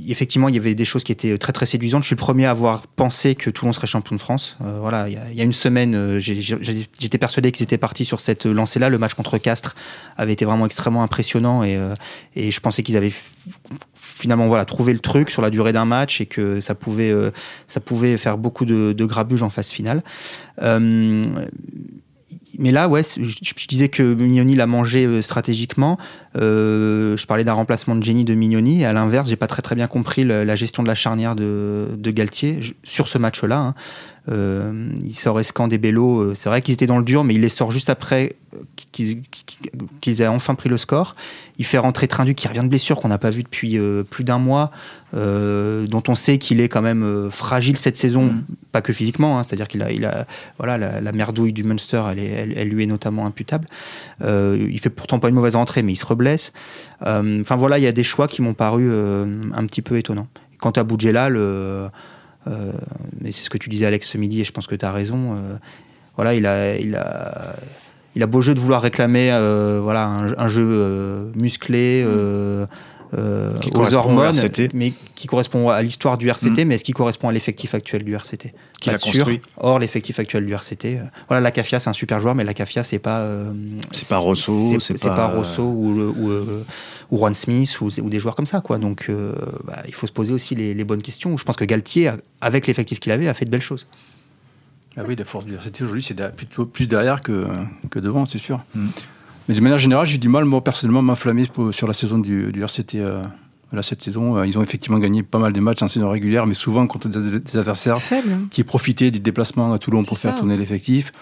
[0.09, 2.03] effectivement, il y avait des choses qui étaient très très séduisantes.
[2.03, 4.57] Je suis le premier à avoir pensé que Toulon serait champion de France.
[4.65, 8.47] Euh, voilà, il y, a, une semaine, euh, j'étais persuadé qu'ils étaient partis sur cette
[8.47, 8.89] lancée-là.
[8.89, 9.75] Le match contre Castres
[10.17, 11.95] avait été vraiment extrêmement impressionnant et, euh,
[12.37, 13.13] je pensais qu'ils avaient
[13.95, 17.31] finalement trouvé le truc sur la durée d'un match et que ça pouvait euh,
[18.17, 20.03] faire beaucoup de grabuge en phase finale.
[22.59, 25.99] Mais là, ouais, je, disais que Mignoni l'a mangé euh, stratégiquement.
[26.37, 28.83] Euh, je parlais d'un remplacement de Jenny de Mignoni.
[28.83, 32.61] Et à l'inverse, j'ai pas très bien compris la gestion de la charnière de, Galtier
[32.83, 33.59] sur ce match-là.
[33.59, 33.75] hein.
[34.29, 36.35] Euh, il sort Escan des Bello.
[36.35, 38.37] C'est vrai qu'ils étaient dans le dur, mais il les sort juste après
[38.93, 39.23] qu'ils
[40.01, 41.15] qu'ils aient enfin pris le score.
[41.59, 44.25] Il fait rentrer Trindu qui revient de blessure qu'on n'a pas vu depuis euh, plus
[44.25, 44.71] d'un mois,
[45.15, 48.45] euh, dont on sait qu'il est quand même euh, fragile cette saison, Mhm.
[48.73, 50.27] pas que physiquement, hein, c'est-à-dire qu'il a, il a
[50.59, 53.67] voilà, la, la merdouille du Munster, elle, est- elle- elle lui est notamment imputable.
[54.23, 56.53] Euh, il fait pourtant pas une mauvaise rentrée, mais il se reblesse.
[57.03, 60.29] Enfin voilà, il y a des choix qui m'ont paru un petit peu étonnants.
[60.59, 61.89] Quant à Boudjelal, euh,
[62.49, 62.73] euh,
[63.21, 64.93] mais c'est ce que tu disais Alex ce midi, et je pense que tu as
[64.93, 65.37] raison.
[66.17, 67.55] voilà, il a, il a,
[68.17, 72.67] il a beau jeu de vouloir réclamer euh, voilà, un, un jeu euh, musclé, euh,
[73.17, 74.35] euh, Qui aux au hormones,
[74.75, 76.69] mais qui correspond à l'histoire du RCT, Mm.
[76.69, 79.41] mais est-ce qui correspond à l'effectif actuel du RCT Qui l'a construit.
[79.59, 82.53] Or, l'effectif actuel du RCT, euh, voilà, la Cafia, c'est un super joueur, mais la
[82.53, 83.21] Cafia, c'est pas.
[83.21, 83.53] euh,
[83.93, 86.65] C'est pas Rosso, c'est pas, pas euh, Rosso ou, ou, euh,
[87.13, 88.79] ou Juan Smith ou, ou des joueurs comme ça, quoi.
[88.79, 89.33] Donc, euh,
[89.65, 91.37] bah, il faut se poser aussi les, les bonnes questions.
[91.37, 93.87] Je pense que Galtier, avec l'effectif qu'il avait, a fait de belles choses.
[94.99, 97.47] Ah oui, la force du RCT aujourd'hui, c'est de- plutôt plus derrière que,
[97.91, 98.61] que devant, c'est sûr.
[98.75, 98.87] Mm.
[99.49, 102.63] Mais de manière générale, j'ai du mal, moi, personnellement, à sur la saison du, du
[102.63, 102.95] RCT.
[103.01, 103.23] euh,
[103.73, 106.47] là, cette saison, Euh, ils ont effectivement gagné pas mal de matchs en saison régulière,
[106.47, 108.29] mais souvent contre des, des adversaires Faible.
[108.33, 108.47] hein.
[108.51, 111.13] qui profitaient du déplacement à Toulon pour faire tourner l'effectif.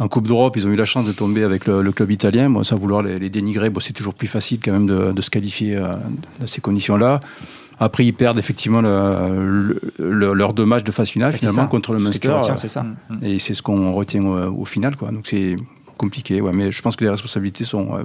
[0.00, 2.50] En Coupe d'Europe, ils ont eu la chance de tomber avec le, le club italien.
[2.50, 5.22] Bon, sans vouloir les, les dénigrer, bon, c'est toujours plus facile quand même de, de
[5.22, 5.92] se qualifier euh,
[6.40, 7.20] dans ces conditions-là.
[7.80, 11.68] Après, ils perdent effectivement le- le- le- leurs deux matchs de phase finale, finalement, ça.
[11.68, 12.32] contre le Ce que tu Munster.
[12.40, 12.82] retiens, c'est ça.
[12.84, 13.24] Mm, mm.
[13.24, 14.96] Et c'est ce qu'on retient au, au final.
[14.96, 15.10] Quoi.
[15.10, 15.56] Donc c'est
[15.98, 16.40] compliqué.
[16.40, 16.52] Ouais.
[16.54, 18.02] Mais je pense que les responsabilités sont euh,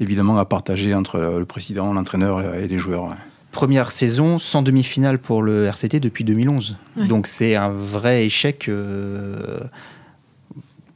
[0.00, 3.04] évidemment à partager entre euh, le président, l'entraîneur et les joueurs.
[3.04, 3.16] ouais.
[3.52, 6.76] Première saison sans demi-finale pour le RCT depuis 2011.
[6.96, 7.06] Ouais.
[7.06, 8.68] Donc, c'est un vrai échec.
[8.68, 9.58] euh,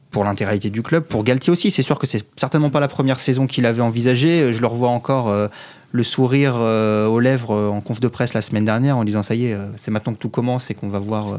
[0.09, 3.19] pour l'intégralité du club, pour Galtier aussi, c'est sûr que c'est certainement pas la première
[3.19, 4.51] saison qu'il avait envisagée.
[4.53, 5.47] Je le revois encore euh,
[5.91, 9.23] le sourire euh, aux lèvres euh, en conf de presse la semaine dernière en disant
[9.23, 11.37] ça y est, euh, c'est maintenant que tout commence et qu'on va voir, euh,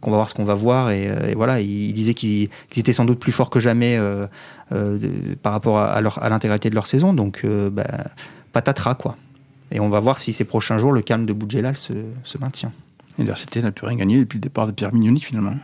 [0.00, 0.90] qu'on va voir ce qu'on va voir.
[0.90, 4.26] Et, et voilà, il, il disait qu'ils étaient sans doute plus forts que jamais euh,
[4.72, 7.12] euh, de- par rapport à, l'intégralité de leur saison.
[7.12, 7.86] Donc, euh, bah,
[8.52, 9.16] patatras quoi.
[9.72, 11.92] Et on va voir si ces prochains jours le calme de Boudjelal se,
[12.24, 12.72] se maintient.
[13.18, 15.54] RCT n'a plus rien gagné depuis le départ de Pierre Mignoni finalement.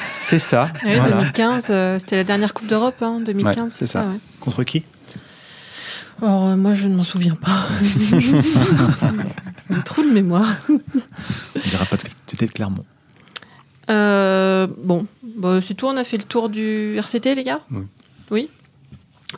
[0.00, 0.68] C'est ça.
[0.82, 1.10] Ah oui, voilà.
[1.16, 4.02] 2015, euh, c'était la dernière Coupe d'Europe, hein, 2015, Ouais, c'est c'est ça.
[4.02, 4.08] ça.
[4.08, 4.16] ouais.
[4.40, 4.82] Contre qui?
[6.20, 7.66] Alors, euh, moi, je ne m'en souviens pas.
[9.70, 10.54] Des trous de mémoire.
[10.68, 10.78] On
[11.68, 12.84] dira pas tu étais de Clermont.
[13.90, 15.86] Euh, bon, bah, c'est tout.
[15.86, 17.60] On a fait le tour du RCT, les gars
[18.30, 18.48] Oui.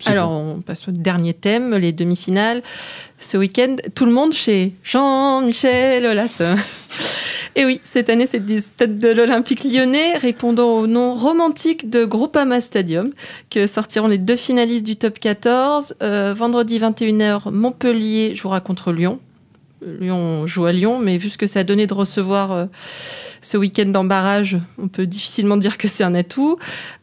[0.07, 2.63] Alors, on passe au dernier thème, les demi-finales.
[3.21, 6.43] Ce week-end, tout le monde chez Jean-Michel Aulas.
[7.57, 12.05] Et oui, cette année, c'est du stade de l'Olympique lyonnais, répondant au nom romantique de
[12.05, 13.12] Groupama Stadium,
[13.49, 15.95] que sortiront les deux finalistes du top 14.
[16.03, 19.21] Euh, vendredi 21h, Montpellier jouera contre Lyon.
[19.87, 22.67] Euh, Lyon joue à Lyon, mais vu ce que ça a donné de recevoir euh,
[23.40, 24.09] ce week-end en
[24.79, 26.59] on peut difficilement dire que c'est un atout.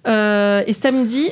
[0.06, 1.30] Et samedi,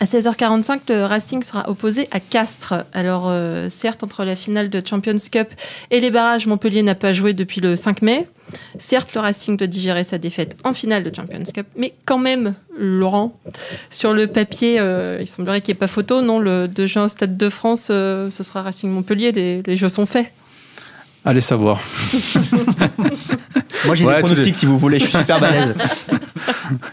[0.00, 2.86] à 16h45, le Racing sera opposé à Castres.
[2.94, 5.48] Alors, euh, certes, entre la finale de Champions Cup
[5.90, 8.26] et les barrages, Montpellier n'a pas joué depuis le 5 mai.
[8.78, 12.54] Certes, le Racing doit digérer sa défaite en finale de Champions Cup, mais quand même,
[12.78, 13.38] Laurent,
[13.90, 16.22] sur le papier, euh, il semblerait qu'il n'y ait pas photo.
[16.22, 19.32] Non, le 2 juin au Stade de France, euh, ce sera Racing Montpellier.
[19.32, 20.32] Les, les jeux sont faits.
[21.26, 21.78] Allez savoir.
[23.86, 25.74] Moi j'ai Ouais, des pronostics si vous voulez, je suis super balèze.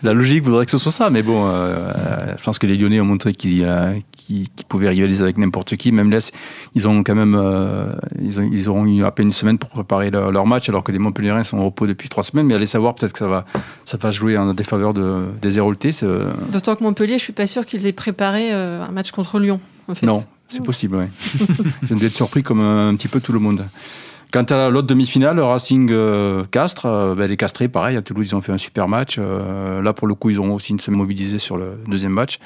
[0.04, 1.94] La logique voudrait que ce soit ça, mais bon, euh,
[2.38, 5.76] je pense que les Lyonnais ont montré qu'ils euh, qu'ils- qu'ils pouvaient rivaliser avec n'importe
[5.78, 5.92] qui.
[5.92, 6.18] Même là,
[6.76, 9.70] ils ont quand même, euh, ils, ont- ils auront eu à peine une semaine pour
[9.70, 12.46] préparer leur, leur match, alors que les Montpelliérains sont au repos depuis trois semaines.
[12.48, 13.46] Mais allez savoir, peut-être que ça va,
[13.86, 17.48] ça va se jouer en défaveur de, des euh, D'autant que Montpellier, je suis pas
[17.48, 19.60] sûr qu'ils aient préparé euh, un match contre Lyon.
[19.88, 20.06] En fait.
[20.06, 21.06] Non, c'est possible, oui.
[21.84, 23.66] Ils ont dû être surpris comme un, petit peu tout le monde.
[24.32, 28.36] Quant à l'autre demi-finale, Racing euh, Castres, euh, ben, les Castrés, pareil, à Toulouse, ils
[28.36, 29.16] ont fait un super match.
[29.20, 32.40] Euh, là, pour le coup, ils auront aussi une semaine mobilisée sur le deuxième match.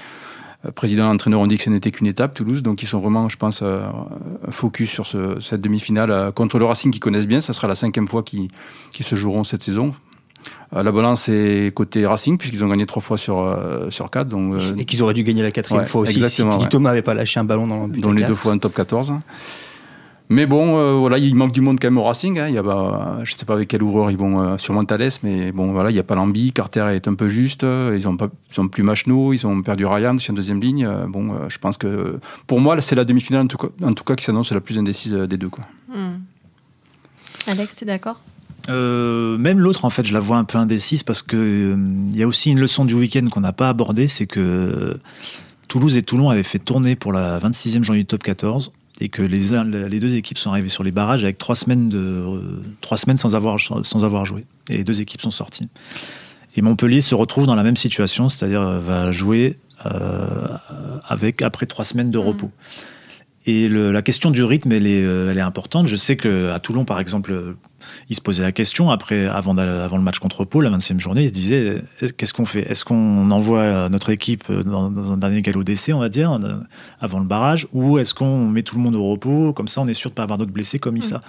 [0.66, 3.00] Euh, président et l'entraîneur ont dit que ce n'était qu'une étape, Toulouse, donc ils sont
[3.00, 3.82] vraiment, je pense, euh,
[4.50, 7.42] focus sur ce- cette demi-finale contre le Racing qu'ils connaissent bien.
[7.42, 8.50] Ça sera la cinquième fois qu'ils
[9.00, 9.94] se joueront cette saison.
[10.72, 14.28] La balance est côté Racing, puisqu'ils ont gagné trois fois sur, euh, sur quatre.
[14.30, 16.70] Donc, euh, Et qu'ils auraient dû gagner la quatrième Ouais, fois aussi exactement, si ouais.
[16.70, 18.00] Thomas n'avait pas lâché un ballon dans le but.
[18.02, 19.14] dont les deux fois en top 14.
[20.34, 22.40] Mais bon, euh, voilà, il manque du monde quand même au Racing.
[22.40, 22.48] hein.
[22.48, 24.82] Il y a, bah, je ne sais pas avec quel ouvreur ils vont, euh, sûrement
[25.24, 26.54] mais bon, voilà, il n'y a pas Lambi.
[26.54, 27.66] Carter est un peu juste.
[27.66, 30.62] euh, Ils ont, pas, ils ont plus Machno, ils ont perdu Ryan sur une deuxième
[30.62, 30.86] ligne.
[30.86, 32.18] Euh, Bon, euh, je pense que
[32.48, 34.80] pour moi, c'est la demi-finale en tout cas, en tout cas qui s'annonce la plus
[34.80, 35.50] indécise euh, des deux.
[35.50, 35.66] Quoi.
[35.94, 36.20] Hmm.
[37.48, 38.22] Alex, t'es d'accord?
[38.70, 41.76] Euh, même l'autre, en fait, je la vois un peu indécise parce que euh,
[42.10, 44.98] il y a aussi une leçon du week-end qu'on n'a pas abordée, c'est que
[45.68, 49.24] Toulouse et Toulon avaient fait tourner pour la 26e journée du top 14 et que
[49.24, 52.24] les, deux équipes sont arrivées sur les barrages avec trois semaines, de,
[52.82, 54.46] trois semaines sans, avoir, sans avoir joué.
[54.70, 55.68] Et les deux équipes sont sorties.
[56.56, 60.48] Et Montpellier se retrouve dans la même situation, c'est-à-dire euh, va jouer euh,
[61.08, 62.26] avec après trois semaines de Mhm.
[62.26, 62.52] repos.
[63.48, 65.88] Et le- la question du rythme, elle est, euh, elle est importante.
[65.88, 67.54] Je sais qu'à Toulon, par exemple, euh,
[68.10, 71.24] ils se posaient la question après, avant, avant le match contre Pau, la 25e journée,
[71.24, 72.70] ils se disaient euh, qu'est-ce qu'on fait?
[72.70, 76.38] Est-ce qu'on envoie notre équipe dans, dans un dernier galop d'essai, on va dire,
[77.00, 79.54] avant le barrage, ou est-ce qu'on met tout le monde au repos?
[79.54, 81.22] Comme ça, on est sûr de ne pas avoir d'autres blessés comme Issa.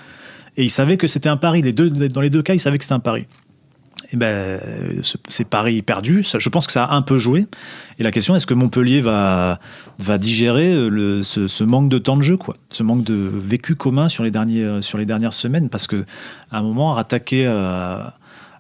[0.59, 1.63] Et ils savaient que c'était un pari.
[1.63, 3.27] Les deux, dans les deux cas, ils savaient que c'était un pari.
[4.13, 4.61] Eh ben,
[5.03, 6.25] ce- c'est paris perdu.
[6.25, 7.47] Je pense que ça a un peu joué.
[7.99, 9.59] Et la question, est-ce que Montpellier va,
[9.99, 13.75] va digérer euh, le, ce, manque de temps de jeu, quoi, ce manque de vécu
[13.75, 15.69] commun sur les, derniers, euh, sur les dernières semaines?
[15.69, 16.05] Parce que
[16.51, 17.99] à un moment, rattaquer euh,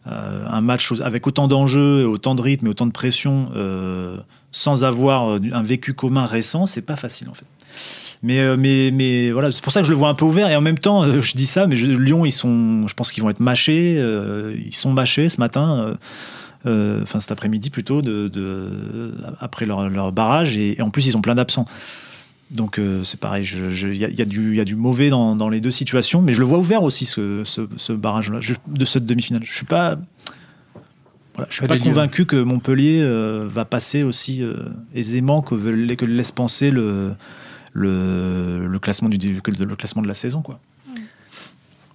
[0.06, 3.50] un match avec autant d'enjeux, autant de rythme et autant de pression,
[4.50, 7.46] sans avoir un vécu commun récent, c'est pas facile en fait.
[8.22, 10.48] Mais, euh, mais, mais voilà, c'est pour ça que je le vois un peu ouvert.
[10.48, 13.10] Et en même temps, euh, je dis ça, mais je- Lyon, ils sont, je pense
[13.10, 13.96] qu'ils vont être mâchés.
[13.98, 15.96] euh, ils sont mâchés ce matin,
[16.66, 20.56] euh, enfin cet après-midi plutôt, de, de- après leur, leur barrage.
[20.56, 21.66] Et, et en plus, ils ont plein d'absents.
[22.52, 25.34] Donc euh, c'est pareil, il y, a- y du- il y a du mauvais dans,
[25.34, 28.84] dans les deux situations, mais je le vois ouvert aussi, ce, ce, ce barrage-là, de
[28.84, 29.42] cette demi-finale.
[29.44, 29.96] Je suis pas.
[31.34, 31.84] Voilà, je suis Pas pas des lieux.
[31.86, 34.54] convaincu que Montpellier euh, va passer aussi euh,
[34.94, 35.54] aisément que,
[35.94, 37.12] que le laisse penser le,
[37.72, 40.60] le, le classement du le, classement de la saison quoi.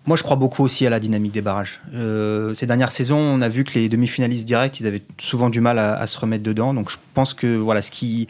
[0.05, 1.81] Moi, je crois beaucoup aussi à la dynamique des barrages.
[1.93, 5.59] Euh, ces dernières saisons, on a vu que les demi-finalistes directs, ils avaient souvent du
[5.59, 6.73] mal à, se remettre dedans.
[6.73, 8.29] Donc, je pense que voilà, ce qui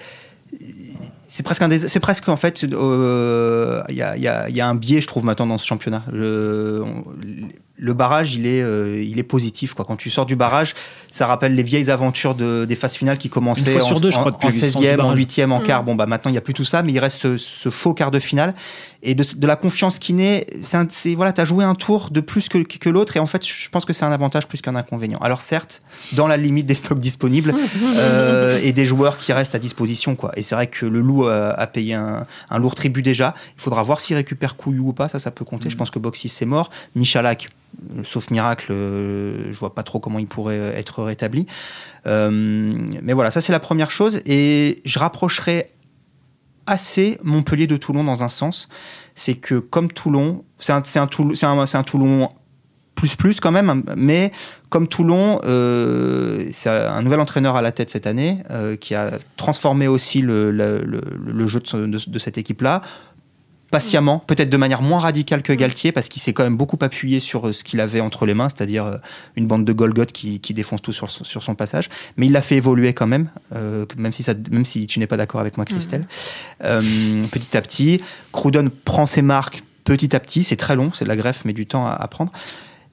[1.28, 4.68] c'est presque un c'est presque en fait euh, il y, a, y a- y a
[4.68, 7.04] un biais je trouve maintenant dans ce championnat on-
[7.80, 10.74] le barrage il est euh, il est positif quoi quand tu sors du barrage
[11.12, 14.00] ça rappelle les vieilles aventures de, des phases finales qui commençaient Une fois sur en,
[14.00, 15.20] deux, je en- crois, en l'existence du 16e en barrage.
[15.20, 15.64] 8e en Mm.
[15.64, 17.70] quart bon bah maintenant il y a plus tout ça mais il reste ce, ce
[17.70, 18.56] faux quart de finale
[19.04, 20.48] et de, de la confiance qui naît
[20.90, 23.70] c'est voilà t'as joué un tour de plus que, que l'autre et en fait je
[23.70, 27.00] pense que c'est un avantage plus qu'un inconvénient alors certes dans la limite des stocks
[27.00, 27.54] disponibles
[27.98, 30.16] euh, et des joueurs qui restent à disposition.
[30.16, 30.32] Quoi.
[30.36, 33.36] Et c'est vrai que le Loup a, a payé un, un lourd tribut déjà.
[33.58, 35.70] Il faudra voir s'il récupère Couillou ou pas, ça, ça peut compter.
[35.70, 36.70] Je pense que Boxy, c'est mort.
[36.96, 37.50] Michalak,
[38.04, 41.46] sauf miracle, euh, je vois pas trop comment il pourrait euh, être rétabli.
[42.06, 42.30] Euh,
[43.02, 44.22] mais voilà, ça c'est la première chose.
[44.26, 45.68] Et je rapprocherai
[46.66, 48.68] assez Montpellier de Toulon dans un sens.
[49.16, 52.30] C'est que comme Toulon, c'est un, Toulon- un, Toulon
[52.96, 54.32] plus plus quand même, mais
[54.70, 58.40] comme Toulon, euh, c'est un nouvel entraîneur à la tête cette année
[58.82, 60.52] qui a transformé aussi le,
[61.48, 62.82] jeu de cette équipe-là.
[63.72, 67.20] Patiemment, peut-être de manière moins radicale que Galtier, parce qu'il s'est quand même beaucoup appuyé
[67.20, 68.96] sur euh, ce qu'il avait entre les mains, c'est-à-dire euh,
[69.36, 71.90] une bande de Golgoth qui, qui défonce tout sur, son- sur son passage.
[72.16, 75.08] Mais il l'a fait évoluer quand même, euh, même, si ça, même si tu n'es
[75.08, 76.08] pas d'accord avec moi, Christelle.
[76.64, 76.82] Euh,
[77.32, 78.02] petit à petit,
[78.32, 80.44] Crudon prend ses marques petit à petit.
[80.44, 82.32] C'est très long, c'est de la greffe, mais du temps à, à prendre.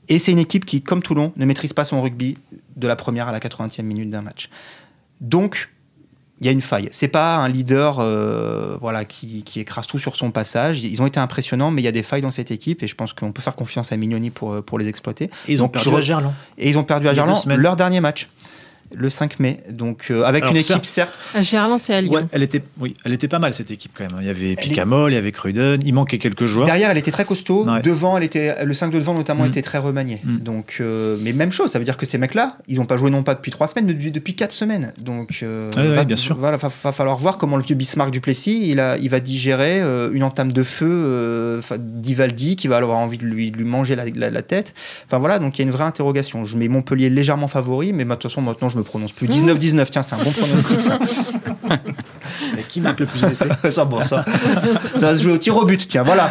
[0.09, 2.37] Et c'est une équipe qui, comme Toulon, ne maîtrise pas son rugby
[2.77, 4.51] de la première à la 80e minute d'un match.
[5.21, 5.71] Donc,
[6.44, 6.88] il y a une faille.
[6.90, 10.85] C'est pas un leader euh, voilà, qui, qui écrase tout sur son passage.
[10.85, 12.94] Ils ont été impressionnants, mais il y a des failles dans cette équipe et je
[12.94, 15.30] pense qu'on peut faire confiance à Mignoni pour, euh, pour les exploiter.
[15.48, 16.35] Et ils ont perdu je à Gerland.
[16.59, 18.28] Et ils ont perdu à Gerland leur dernier match,
[18.94, 19.61] le 5 mai.
[19.70, 22.12] Donc, euh, avec Alors, une équipe, certes- À Gerland, c'est à Lyon.
[22.12, 24.18] Ouais, elle était, oui, elle était pas mal cette équipe quand même.
[24.20, 26.66] Il y avait Picamol, il y avait Cruden, il manquait quelques joueurs.
[26.66, 27.64] Derrière, elle était très costaud.
[27.68, 27.83] Ouais.
[27.83, 29.49] Devant, elle était, le 5 de devant notamment Mm.
[29.49, 30.20] était très remanié.
[30.25, 30.38] Mm.
[30.38, 33.11] Donc, euh, mais même chose, ça veut dire que ces mecs-là, ils n'ont pas joué
[33.11, 34.92] non pas depuis trois semaines, mais depuis, depuis quatre semaines.
[34.99, 36.37] Donc, euh, Ouais, ouais, va, bien sûr.
[36.37, 39.20] Voilà, va, va falloir voir comment le vieux Bismarck du Plessis, il, a, il va
[39.20, 43.57] digérer euh, une entame de feu euh, d'Ivaldi qui va avoir envie de lui, de
[43.59, 44.75] lui manger la, la- la tête.
[45.07, 46.44] Enfin voilà, donc il y a une vraie interrogation.
[46.44, 49.27] Je mets Montpellier légèrement favori, mais bah, de toute façon maintenant je me prononce plus.
[49.29, 50.83] 19-19, tiens, c'est un bon pronostic.
[50.83, 50.99] ça.
[52.59, 54.25] Et qui marque le plus d'essais ça, bon, ça.
[54.97, 56.31] ça va se jouer au tir au but, tiens, voilà.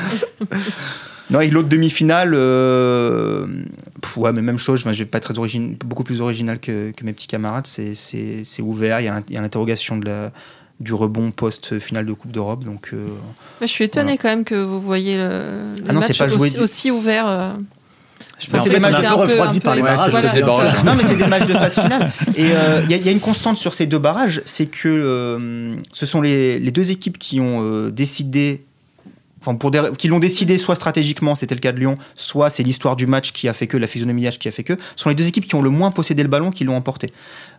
[1.30, 3.48] Non, et l'autre demi-finale, euh,
[4.18, 7.06] ouais, mais même chose, je vais pas être très origine, beaucoup plus original que, que
[7.06, 10.32] mes petits camarades, c'est- c'est c'est ouvert, il y a l'interrogation de la-
[10.80, 13.16] du rebond post-finale de Coupe d'Europe, donc euh, Moi,
[13.62, 15.30] je suis étonnée quand même que vous voyez le,
[15.78, 17.26] le Ah non, c'est match pas joué aussi, du- aussi ouvert.
[17.28, 17.52] euh.
[18.52, 18.60] On a
[18.92, 20.12] c'était un peu refroidi par les barrages.
[20.22, 20.42] c'est c'est
[20.86, 22.12] non, mais c'est des matchs de phase finale.
[22.36, 24.66] Et euh, il y, a- il y a une constante sur ces deux barrages, c'est
[24.66, 28.66] que euh, ce sont les, les deux équipes qui ont euh, décidé,
[29.46, 32.64] enfin pour des, qui l'ont décidé soit stratégiquement, c'était le cas de Lyon, soit c'est
[32.64, 34.78] l'histoire du match qui a fait que, la physionomie du match qui a fait que,
[34.96, 37.12] sont les deux équipes qui ont le moins possédé le ballon qui l'ont emporté.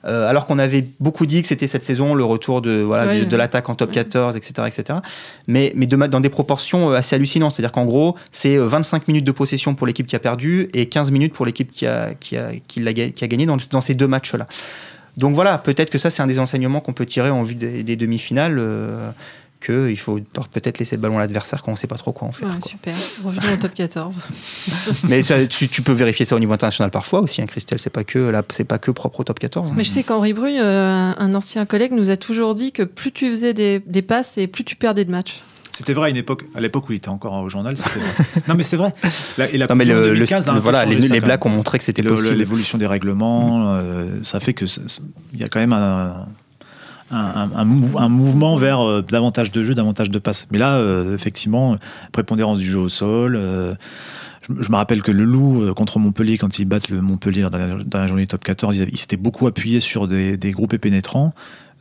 [0.06, 3.24] Euh, alors qu'on avait beaucoup dit que c'était cette saison le retour de, voilà, Ouais,
[3.26, 4.52] de, l'attaque en top 14, etc.
[4.66, 4.98] etc.
[5.46, 7.54] Mais, mais de, dans des proportions euh, assez hallucinantes.
[7.54, 10.86] C'est-à-dire qu'en gros, c'est euh, 25 minutes de possession pour l'équipe qui a perdu et
[10.86, 13.80] 15 minutes pour l'équipe qui a, qui, a, qui, ga- qui a gagné dans, dans
[13.80, 14.46] ces deux matchs-là.
[15.16, 17.82] Donc voilà, peut-être que ça, c'est un des enseignements qu'on peut tirer en vue des,
[17.82, 18.58] des demi-finales.
[18.58, 19.10] euh,
[19.64, 20.18] qu'il faut
[20.52, 22.48] peut-être laisser le ballon à l'adversaire quand on ne sait pas trop quoi en faire.
[22.48, 22.70] Ouais, quoi.
[22.70, 22.94] super.
[23.24, 24.16] Revenons au top 14.
[25.04, 27.78] Mais ça, tu, tu peux vérifier ça au niveau international parfois aussi, hein, Christelle.
[27.78, 29.70] C'est pas que là, c'est pas que propre au top 14.
[29.70, 29.74] hein.
[29.76, 33.12] Mais je sais qu'Henri Bru, euh, un ancien collègue, nous a toujours dit que plus
[33.12, 35.40] tu faisais des, des passes et plus tu perdais de matchs.
[35.76, 38.42] C'était vrai à une époque, à l'époque où il était encore au journal, c'était vrai.
[38.48, 38.92] non mais c'est vrai.
[39.38, 40.62] La- et la Non, mais Coupe du Monde le, le- 2015 a un le- peu
[40.62, 42.36] voilà, changé les, les Blacks ont montré que c'était possible.
[42.36, 44.66] L'évolution des règlements, euh, ça fait que
[45.32, 46.26] il y a quand même un,
[47.14, 50.46] un, un- un mou- un mouvement vers euh, davantage de jeux, davantage de passes.
[50.50, 51.76] Mais là, euh, effectivement,
[52.12, 53.74] prépondérance du jeu au sol, euh,
[54.48, 57.42] je, je me rappelle que le Loup euh, contre Montpellier, quand ils battent le Montpellier
[57.42, 60.52] dans la, dans la journée top 14, ils, ils s'étaient beaucoup appuyés sur des, des
[60.52, 61.32] groupes pénétrants.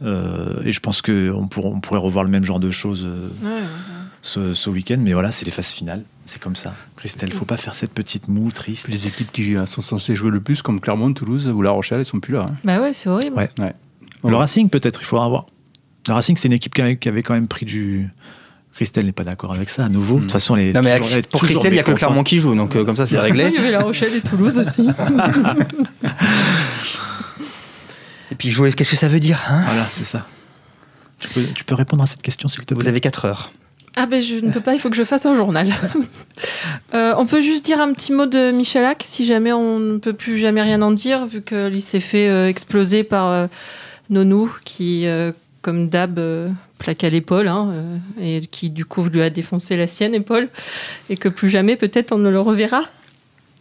[0.02, 3.30] Euh, et je pense qu'on pour- on pourrait revoir le même genre de choses euh,
[4.22, 4.98] ce, ce week-end.
[5.00, 6.04] Mais voilà, c'est les phases finales.
[6.26, 6.74] C'est comme ça.
[6.96, 8.88] Christelle, faut pas faire cette petite moue triste.
[8.88, 12.06] Les équipes qui sont censées jouer le plus, comme Clermont, Toulouse ou La Rochelle, elles
[12.06, 12.46] sont plus là.
[12.50, 12.56] hein.
[12.64, 13.36] Bah ouais, c'est horrible.
[13.60, 13.74] Ouais.
[14.24, 14.32] Ouais.
[14.32, 15.46] Le Racing, peut-être, il faudra voir.
[16.08, 18.10] Le Racing, c'est une équipe qui avait, quand même pris du.
[18.76, 20.16] Christelle n'est pas d'accord avec ça, à nouveau.
[20.16, 21.92] De toute façon, elle est Non, mais toujours- pour Christelle, il n'y a que.
[21.92, 23.52] Clermont qui joue, donc euh, comme ça, c'est Il réglé.
[23.52, 24.88] y avait La Rochelle et Toulouse aussi.
[28.32, 29.62] Et puis jouer, qu'est-ce que ça veut dire hein?
[29.66, 30.26] Voilà, c'est ça.
[31.20, 33.52] Tu peux, tu peux répondre à cette question, s'il te plaît Vous avez 4 heures.
[33.96, 35.70] Ah ben je ne peux pas, il faut que je fasse un journal.
[36.96, 40.14] Euh, on peut juste dire un petit mot de Michalak, si jamais on ne peut
[40.14, 43.48] plus jamais rien en dire, vu qu'il s'est fait euh, exploser par euh,
[44.10, 49.04] Nonou, qui, euh, comme d'hab, euh, plaque à l'épaule, hein, euh, et qui du coup
[49.06, 50.50] lui a défoncé la sienne épaule,
[51.10, 52.84] et que plus jamais peut-être on ne le reverra.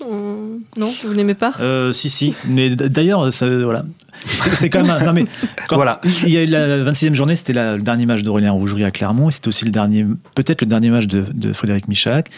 [0.05, 1.53] On- Non, vous n'aimez pas?
[1.61, 2.35] Euh, si, si.
[2.47, 3.85] Mais d'ailleurs, ça, voilà.
[4.27, 4.91] C'est c'est quand même.
[4.91, 5.27] un- non, mais
[5.69, 6.01] quand Voilà.
[6.25, 8.91] Il y a eu la 26e journée, c'était la- le dernier match d'Aurélien Rougerie à
[8.91, 9.29] Clermont.
[9.29, 12.31] et C'était aussi le dernier, peut-être le dernier match de, de Frédéric Michalak.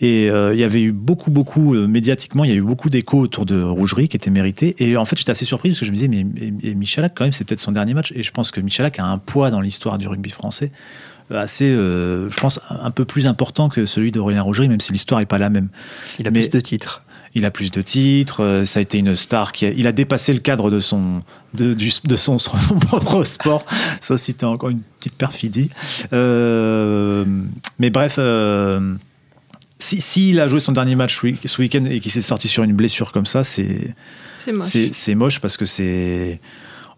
[0.00, 2.90] Et euh, il y avait eu beaucoup, beaucoup, euh, médiatiquement, il y a eu beaucoup
[2.90, 4.74] d'échos autour de Rougerie qui était mérité.
[4.78, 7.12] Et en fait, j'étais assez surpris parce que je me disais, mais, mais- mais Michalak,
[7.14, 8.12] quand même, c'est peut-être son dernier match.
[8.16, 11.70] Et je pense que Michalak a un poids dans l'histoire du rugby français euh, assez,
[11.70, 15.26] euh, je pense, un peu plus important que celui d'Aurélien Rougerie, même si l'histoire n'est
[15.26, 15.68] pas la même.
[16.18, 17.02] Il a Mais- plus de titres.
[17.34, 19.92] Il a plus de titres, euh, ça a été une star qui a, il a
[19.92, 21.22] dépassé le cadre de son
[21.54, 23.64] de, du- de son, son propre sport.
[24.02, 25.70] Ça aussi, c'était encore une petite perfidie.
[26.12, 27.24] Euh,
[27.78, 28.94] mais bref, euh,
[29.78, 32.48] si s'il a joué son dernier match ce week- ce week-end et qu'il s'est sorti
[32.48, 33.94] sur une blessure comme ça, c'est
[34.38, 34.66] C'est moche.
[34.66, 36.38] c'est c'est moche parce que c'est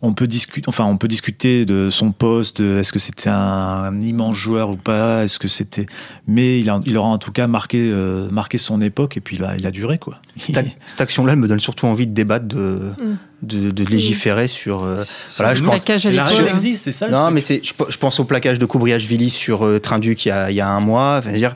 [0.06, 4.00] on peut discuter enfin on peut discuter de son poste de est-ce que c'était un,
[4.00, 5.86] immense joueur ou pas est-ce que c'était
[6.26, 9.36] mais il, a- il aura en tout cas marqué euh, marqué son époque et puis
[9.36, 12.06] il a, il a duré quoi Cette, ac- cette action-là elle me donne surtout envie
[12.06, 13.16] de débattre, de, Mm.
[13.42, 14.82] de, de légiférer sur.
[14.84, 15.02] euh,
[15.36, 15.86] voilà, je le pense.
[16.04, 17.34] la règle existe c'est ça le Non, truc.
[17.34, 20.30] mais c'est, je, pe- je pense au plaquage de Koubriachvili sur euh, Trinduc il y
[20.30, 21.16] a, il y a un mois.
[21.18, 21.54] Enfin, je veux dire,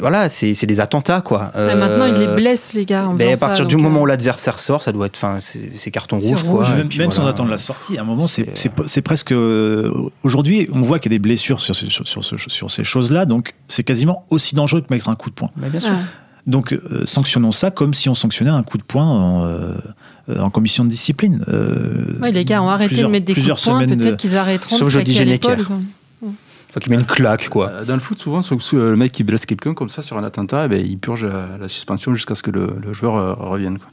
[0.00, 1.50] voilà, c'est, c'est des attentats, quoi.
[1.54, 3.06] Mais Euh, maintenant, il les blesse, les gars.
[3.08, 5.16] en mais faisant à partir ça, du moment euh, où l'adversaire sort, ça doit être,
[5.16, 6.52] enfin, c'est, carton rouge, quoi.
[6.52, 6.70] rouge.
[6.70, 7.34] Et même, puis même si on voilà.
[7.34, 8.46] attend la sortie, à un moment, c'est
[8.86, 9.32] c'est presque.
[9.32, 12.70] euh, Aujourd'hui, on voit qu'il y a des blessures sur, ces- sur, sur, ce- sur
[12.70, 15.50] ces choses-là, donc c'est quasiment aussi dangereux que mettre un coup de poing.
[15.56, 15.90] Mais bien sûr.
[15.90, 15.98] ouais.
[16.46, 19.72] Donc, euh, sanctionnons ça comme si on sanctionnait un coup de poing en, euh,
[20.28, 21.42] euh, en commission de discipline.
[21.48, 24.76] Euh, Ouais, les gars ont arrêté de mettre des coups de poing, peut-être qu'ils arrêteront
[24.76, 25.62] Sauf jeudi claquer
[26.74, 27.68] Faut qu'il met une claque, quoi.
[27.70, 30.24] Euh, Dans le foot, souvent, sous- le mec qui blesse quelqu'un comme ça sur un
[30.24, 33.32] attentat, eh ben, il purge la, la suspension jusqu'à ce que le, le joueur euh,
[33.34, 33.78] revienne.
[33.78, 33.88] quoi.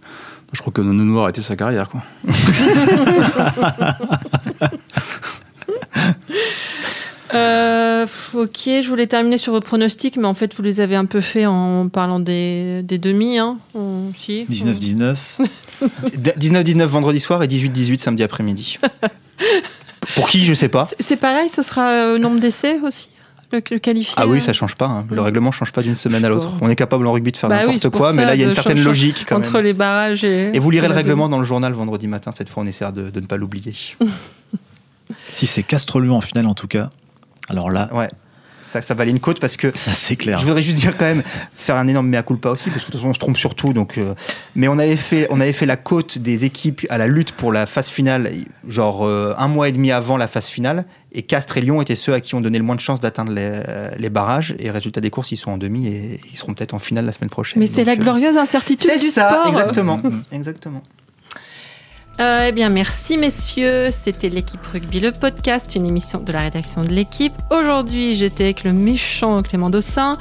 [0.51, 1.89] Je crois que Nounou a arrêté sa carrière.
[1.89, 2.01] Quoi.
[7.33, 11.05] Euh, ok, je voulais terminer sur vos pronostics, mais en fait, vous les avez un
[11.05, 13.37] peu fait en parlant des, des demi.
[13.37, 13.57] Hein.
[13.73, 14.45] On- si.
[14.51, 15.15] 19-19.
[16.17, 18.77] 19-19 vendredi soir et 18-18 samedi après-midi.
[20.15, 20.87] Pour qui, je sais pas.
[20.99, 23.09] C'est- pareil, ce sera euh, nombre d'essais aussi
[23.51, 24.85] le, le qualifié Ah oui, euh, ça change pas.
[24.87, 25.05] hein.
[25.09, 25.25] Le Mm.
[25.25, 26.53] règlement change pas d'une semaine à l'autre.
[26.61, 28.45] On est capable en rugby de faire Bah n'importe quoi, mais là, il y a
[28.47, 29.63] une certaine logique quand entre même.
[29.65, 30.55] les barrages et.
[30.55, 32.31] Et vous lirez le règlement dans le journal vendredi matin.
[32.33, 33.73] Cette fois, on essaiera de, de ne pas l'oublier.
[35.33, 36.89] si c'est Castres-Lyon en finale, en tout cas,
[37.49, 38.07] alors là, Ouais.
[38.61, 40.37] Ça, ça valait une côte parce que ça c'est clair.
[40.37, 41.23] Je voudrais juste dire quand même,
[41.55, 43.55] faire un énorme mea culpa aussi, parce que de toute façon on se trompe sur
[43.55, 43.73] tout.
[43.73, 44.13] Donc, euh,
[44.55, 47.51] mais on avait, fait, on avait fait la côte des équipes à la lutte pour
[47.51, 48.31] la phase finale,
[48.67, 50.85] genre euh, un mois et demi avant la phase finale.
[51.13, 53.33] Et Castres et Lyon étaient ceux à qui on donnait le moins de chances d'atteindre
[53.33, 53.51] les,
[53.97, 54.55] les barrages.
[54.59, 57.11] Et résultat des courses, ils sont en demi et ils seront peut-être en finale la
[57.11, 57.59] semaine prochaine.
[57.59, 59.47] Mais c'est la euh, glorieuse incertitude C'est du ça, sport.
[59.47, 59.99] exactement.
[60.31, 60.81] exactement.
[62.19, 63.89] Euh, eh bien, merci messieurs.
[63.91, 67.33] C'était l'équipe rugby, le podcast, une émission de la rédaction de l'équipe.
[67.49, 70.13] Aujourd'hui, j'étais avec le méchant Clément Dossin,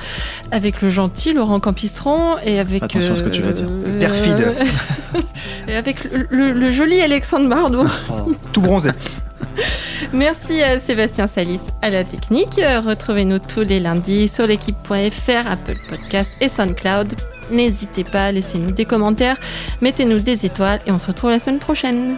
[0.51, 2.83] avec le gentil Laurent Campistron et avec.
[2.83, 3.67] Attention à ce que tu vas dire.
[3.71, 4.55] euh, Perfide.
[5.69, 7.85] et avec le, le- le joli Alexandre Bardot.
[8.53, 8.93] Tout bronzé.
[10.15, 12.59] Merci à Sébastien Salis à la technique.
[12.87, 17.15] Retrouvez-nous tous les lundis sur l'équipe.fr, Apple Podcast et SoundCloud.
[17.51, 19.39] N'hésitez pas, laissez-nous des commentaires,
[19.81, 22.17] mettez-nous des étoiles et on se retrouve la semaine prochaine.